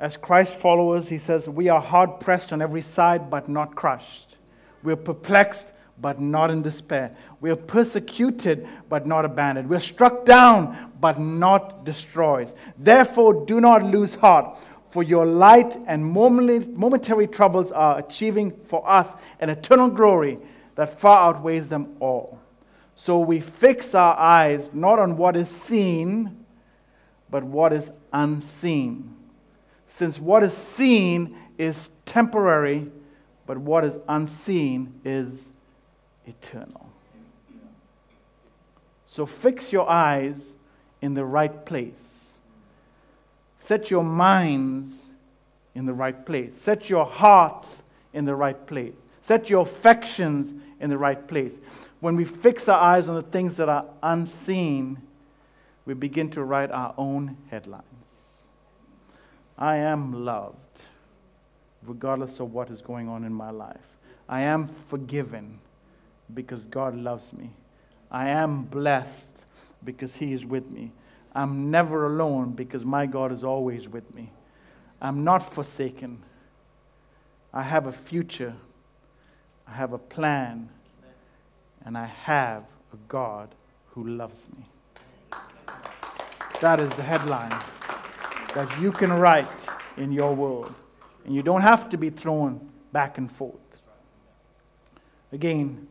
as 0.00 0.16
Christ 0.16 0.54
followers, 0.54 1.08
he 1.08 1.18
says, 1.18 1.48
We 1.48 1.68
are 1.68 1.80
hard 1.80 2.20
pressed 2.20 2.52
on 2.52 2.62
every 2.62 2.82
side, 2.82 3.30
but 3.30 3.48
not 3.48 3.74
crushed. 3.74 4.36
We're 4.82 4.96
perplexed, 4.96 5.72
but 6.00 6.20
not 6.20 6.50
in 6.50 6.62
despair. 6.62 7.14
We 7.40 7.50
are 7.50 7.56
persecuted, 7.56 8.66
but 8.88 9.06
not 9.06 9.24
abandoned. 9.24 9.68
We're 9.68 9.80
struck 9.80 10.24
down, 10.24 10.92
but 11.00 11.18
not 11.18 11.84
destroyed. 11.84 12.52
Therefore, 12.76 13.44
do 13.46 13.60
not 13.60 13.82
lose 13.82 14.14
heart. 14.14 14.58
For 14.90 15.02
your 15.02 15.26
light 15.26 15.76
and 15.86 16.04
momentary 16.04 17.26
troubles 17.26 17.70
are 17.72 17.98
achieving 17.98 18.52
for 18.66 18.88
us 18.88 19.12
an 19.38 19.50
eternal 19.50 19.90
glory 19.90 20.38
that 20.76 20.98
far 20.98 21.28
outweighs 21.28 21.68
them 21.68 21.96
all. 22.00 22.40
So 22.94 23.18
we 23.18 23.40
fix 23.40 23.94
our 23.94 24.18
eyes 24.18 24.70
not 24.72 24.98
on 24.98 25.16
what 25.16 25.36
is 25.36 25.48
seen, 25.48 26.44
but 27.30 27.44
what 27.44 27.72
is 27.72 27.90
unseen. 28.12 29.14
Since 29.86 30.18
what 30.18 30.42
is 30.42 30.54
seen 30.54 31.36
is 31.58 31.90
temporary, 32.06 32.90
but 33.46 33.58
what 33.58 33.84
is 33.84 33.98
unseen 34.08 35.00
is 35.04 35.50
eternal. 36.28 36.88
So 39.06 39.26
fix 39.26 39.72
your 39.72 39.88
eyes 39.88 40.52
in 41.00 41.14
the 41.14 41.24
right 41.24 41.64
place. 41.64 42.34
Set 43.56 43.90
your 43.90 44.04
minds 44.04 45.08
in 45.74 45.86
the 45.86 45.92
right 45.92 46.24
place. 46.24 46.52
Set 46.60 46.88
your 46.90 47.04
hearts 47.04 47.82
in 48.12 48.24
the 48.24 48.34
right 48.34 48.66
place. 48.66 48.94
Set 49.20 49.50
your 49.50 49.62
affections 49.62 50.52
in 50.80 50.90
the 50.90 50.98
right 50.98 51.26
place. 51.26 51.54
When 52.00 52.16
we 52.16 52.24
fix 52.24 52.68
our 52.68 52.80
eyes 52.80 53.08
on 53.08 53.16
the 53.16 53.22
things 53.22 53.56
that 53.56 53.68
are 53.68 53.86
unseen, 54.02 54.98
we 55.84 55.94
begin 55.94 56.30
to 56.30 56.44
write 56.44 56.70
our 56.70 56.94
own 56.96 57.36
headlines. 57.50 57.84
I 59.58 59.76
am 59.78 60.24
loved, 60.24 60.56
regardless 61.84 62.38
of 62.38 62.52
what 62.52 62.70
is 62.70 62.80
going 62.80 63.08
on 63.08 63.24
in 63.24 63.32
my 63.32 63.50
life. 63.50 63.76
I 64.28 64.42
am 64.42 64.68
forgiven 64.88 65.58
because 66.34 66.64
God 66.64 66.96
loves 66.96 67.32
me. 67.32 67.50
I 68.10 68.28
am 68.28 68.62
blessed 68.64 69.44
because 69.84 70.16
He 70.16 70.32
is 70.32 70.44
with 70.44 70.70
me. 70.70 70.92
I'm 71.34 71.70
never 71.70 72.06
alone 72.06 72.52
because 72.52 72.84
my 72.84 73.06
God 73.06 73.32
is 73.32 73.44
always 73.44 73.88
with 73.88 74.14
me. 74.14 74.32
I'm 75.00 75.24
not 75.24 75.38
forsaken. 75.54 76.22
I 77.52 77.62
have 77.62 77.86
a 77.86 77.92
future. 77.92 78.54
I 79.66 79.72
have 79.72 79.92
a 79.92 79.98
plan. 79.98 80.68
And 81.84 81.96
I 81.96 82.06
have 82.06 82.64
a 82.92 82.96
God 83.08 83.54
who 83.90 84.06
loves 84.08 84.46
me. 84.56 84.64
That 86.60 86.80
is 86.80 86.88
the 86.90 87.02
headline 87.02 87.56
that 88.54 88.80
you 88.80 88.90
can 88.90 89.12
write 89.12 89.46
in 89.96 90.10
your 90.10 90.34
world. 90.34 90.74
And 91.24 91.34
you 91.34 91.42
don't 91.42 91.60
have 91.60 91.88
to 91.90 91.96
be 91.96 92.10
thrown 92.10 92.68
back 92.92 93.18
and 93.18 93.30
forth. 93.30 93.54
Again, 95.32 95.86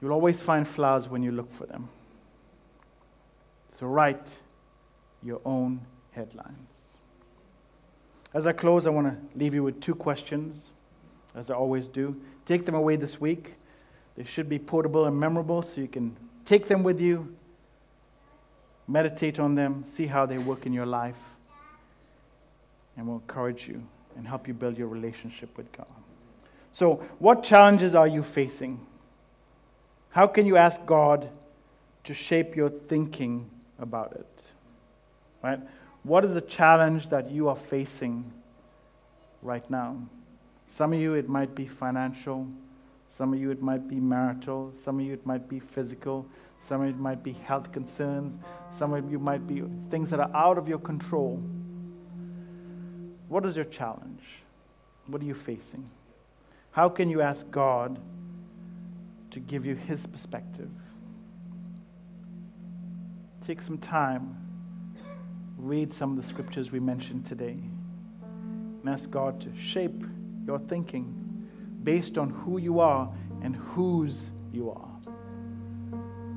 you'll 0.00 0.12
always 0.12 0.40
find 0.40 0.66
flowers 0.66 1.08
when 1.08 1.22
you 1.22 1.32
look 1.32 1.52
for 1.52 1.66
them. 1.66 1.88
So 3.78 3.86
write 3.86 4.30
your 5.22 5.40
own 5.44 5.80
headlines. 6.12 6.68
As 8.32 8.46
I 8.46 8.52
close, 8.52 8.86
I 8.86 8.90
want 8.90 9.06
to 9.06 9.38
leave 9.38 9.54
you 9.54 9.62
with 9.62 9.80
two 9.80 9.94
questions, 9.94 10.70
as 11.34 11.50
I 11.50 11.54
always 11.54 11.88
do. 11.88 12.20
Take 12.44 12.66
them 12.66 12.74
away 12.74 12.96
this 12.96 13.20
week. 13.20 13.54
They 14.16 14.24
should 14.24 14.48
be 14.48 14.58
portable 14.58 15.04
and 15.06 15.18
memorable 15.18 15.62
so 15.62 15.80
you 15.80 15.88
can 15.88 16.16
take 16.44 16.68
them 16.68 16.82
with 16.82 17.00
you, 17.00 17.34
meditate 18.88 19.38
on 19.38 19.54
them, 19.54 19.84
see 19.86 20.06
how 20.06 20.26
they 20.26 20.38
work 20.38 20.64
in 20.64 20.72
your 20.72 20.86
life, 20.86 21.18
and 22.96 23.06
will 23.06 23.16
encourage 23.16 23.68
you 23.68 23.82
and 24.16 24.26
help 24.26 24.48
you 24.48 24.54
build 24.54 24.78
your 24.78 24.88
relationship 24.88 25.54
with 25.56 25.70
God. 25.72 25.88
So, 26.72 26.96
what 27.18 27.42
challenges 27.42 27.94
are 27.94 28.06
you 28.06 28.22
facing? 28.22 28.80
How 30.16 30.26
can 30.26 30.46
you 30.46 30.56
ask 30.56 30.80
God 30.86 31.28
to 32.04 32.14
shape 32.14 32.56
your 32.56 32.70
thinking 32.70 33.50
about 33.78 34.12
it? 34.12 34.42
Right? 35.42 35.60
What 36.04 36.24
is 36.24 36.32
the 36.32 36.40
challenge 36.40 37.10
that 37.10 37.30
you 37.30 37.50
are 37.50 37.54
facing 37.54 38.24
right 39.42 39.70
now? 39.70 39.98
Some 40.68 40.94
of 40.94 40.98
you, 40.98 41.12
it 41.12 41.28
might 41.28 41.54
be 41.54 41.66
financial. 41.66 42.48
Some 43.10 43.34
of 43.34 43.38
you, 43.38 43.50
it 43.50 43.60
might 43.60 43.90
be 43.90 43.96
marital. 43.96 44.72
Some 44.82 45.00
of 45.00 45.04
you, 45.04 45.12
it 45.12 45.26
might 45.26 45.50
be 45.50 45.60
physical. 45.60 46.24
Some 46.60 46.80
of 46.80 46.86
you, 46.86 46.94
it 46.94 46.98
might 46.98 47.22
be 47.22 47.34
health 47.34 47.70
concerns. 47.70 48.38
Some 48.78 48.94
of 48.94 49.12
you 49.12 49.18
might 49.18 49.46
be 49.46 49.64
things 49.90 50.08
that 50.08 50.20
are 50.20 50.34
out 50.34 50.56
of 50.56 50.66
your 50.66 50.78
control. 50.78 51.42
What 53.28 53.44
is 53.44 53.54
your 53.54 53.66
challenge? 53.66 54.22
What 55.08 55.20
are 55.20 55.26
you 55.26 55.34
facing? 55.34 55.84
How 56.70 56.88
can 56.88 57.10
you 57.10 57.20
ask 57.20 57.50
God 57.50 57.98
to 59.36 59.40
give 59.40 59.66
you 59.66 59.74
His 59.74 60.06
perspective? 60.06 60.70
Take 63.46 63.60
some 63.60 63.76
time, 63.76 64.34
read 65.58 65.92
some 65.92 66.16
of 66.16 66.16
the 66.16 66.26
scriptures 66.26 66.72
we 66.72 66.80
mentioned 66.80 67.26
today, 67.26 67.58
and 68.22 68.88
ask 68.88 69.10
God 69.10 69.38
to 69.42 69.54
shape 69.54 70.06
your 70.46 70.58
thinking 70.58 71.46
based 71.84 72.16
on 72.16 72.30
who 72.30 72.56
you 72.56 72.80
are 72.80 73.12
and 73.42 73.54
whose 73.56 74.30
you 74.54 74.70
are. 74.70 75.12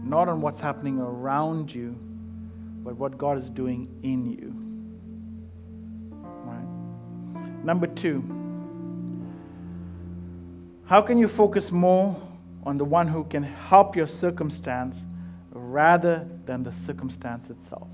Not 0.03 0.27
on 0.27 0.41
what's 0.41 0.59
happening 0.59 0.99
around 0.99 1.73
you, 1.73 1.95
but 2.83 2.97
what 2.97 3.17
God 3.17 3.37
is 3.37 3.49
doing 3.49 3.87
in 4.03 4.29
you. 4.29 4.53
Number 7.63 7.87
two, 7.87 8.23
how 10.85 11.01
can 11.01 11.17
you 11.17 11.29
focus 11.29 11.71
more 11.71 12.28
on 12.69 12.77
the 12.77 12.85
one 12.85 13.07
who 13.07 13.23
can 13.23 13.43
help 13.43 13.95
your 13.95 14.07
circumstance 14.07 15.05
rather 15.51 16.27
than 16.45 16.63
the 16.63 16.71
circumstance 16.71 17.49
itself? 17.49 17.87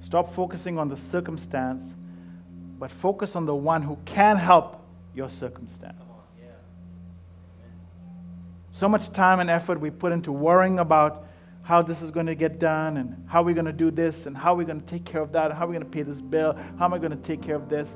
Stop 0.00 0.34
focusing 0.34 0.78
on 0.78 0.88
the 0.88 0.96
circumstance, 0.96 1.94
but 2.78 2.90
focus 2.90 3.36
on 3.36 3.46
the 3.46 3.54
one 3.54 3.82
who 3.82 3.96
can 4.04 4.36
help 4.36 4.84
your 5.14 5.28
circumstance. 5.28 5.94
So 8.72 8.88
much 8.88 9.12
time 9.12 9.38
and 9.38 9.50
effort 9.50 9.78
we 9.78 9.90
put 9.90 10.12
into 10.12 10.32
worrying 10.32 10.78
about 10.78 11.26
how 11.62 11.82
this 11.82 12.02
is 12.02 12.10
going 12.10 12.26
to 12.26 12.34
get 12.34 12.58
done 12.58 12.96
and 12.96 13.24
how 13.28 13.42
we're 13.42 13.54
going 13.54 13.66
to 13.66 13.72
do 13.72 13.90
this 13.90 14.26
and 14.26 14.36
how 14.36 14.54
we're 14.54 14.64
going 14.64 14.80
to 14.80 14.86
take 14.86 15.04
care 15.04 15.20
of 15.20 15.32
that, 15.32 15.50
and 15.50 15.54
how 15.54 15.66
we're 15.66 15.74
going 15.74 15.84
to 15.84 15.90
pay 15.90 16.02
this 16.02 16.20
bill, 16.20 16.58
how 16.78 16.86
am 16.86 16.94
I 16.94 16.98
going 16.98 17.12
to 17.12 17.16
take 17.16 17.42
care 17.42 17.54
of 17.54 17.68
this. 17.68 17.88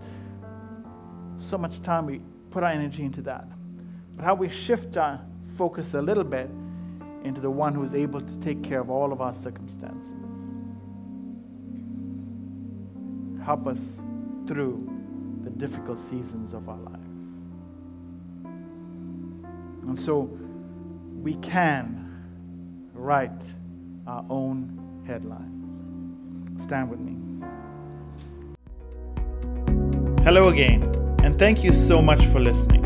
So 1.38 1.58
much 1.58 1.82
time 1.82 2.06
we 2.06 2.20
put 2.50 2.62
our 2.62 2.70
energy 2.70 3.02
into 3.02 3.22
that. 3.22 3.48
But 4.16 4.24
how 4.24 4.34
we 4.34 4.48
shift 4.48 4.96
our 4.96 5.20
focus 5.56 5.94
a 5.94 6.02
little 6.02 6.24
bit 6.24 6.50
into 7.24 7.40
the 7.40 7.50
one 7.50 7.74
who 7.74 7.82
is 7.82 7.94
able 7.94 8.20
to 8.20 8.40
take 8.40 8.62
care 8.62 8.80
of 8.80 8.88
all 8.88 9.12
of 9.12 9.20
our 9.20 9.34
circumstances. 9.34 10.56
Help 13.44 13.66
us 13.66 13.80
through 14.46 14.88
the 15.44 15.50
difficult 15.50 15.98
seasons 15.98 16.52
of 16.52 16.68
our 16.68 16.78
life. 16.78 17.00
And 19.86 19.98
so 19.98 20.30
we 21.22 21.34
can 21.36 22.02
write 22.92 23.44
our 24.06 24.24
own 24.30 25.04
headlines. 25.06 26.62
Stand 26.62 26.90
with 26.90 27.00
me. 27.00 27.16
Hello 30.22 30.48
again, 30.48 30.82
and 31.22 31.38
thank 31.38 31.62
you 31.62 31.72
so 31.72 32.02
much 32.02 32.24
for 32.26 32.40
listening. 32.40 32.85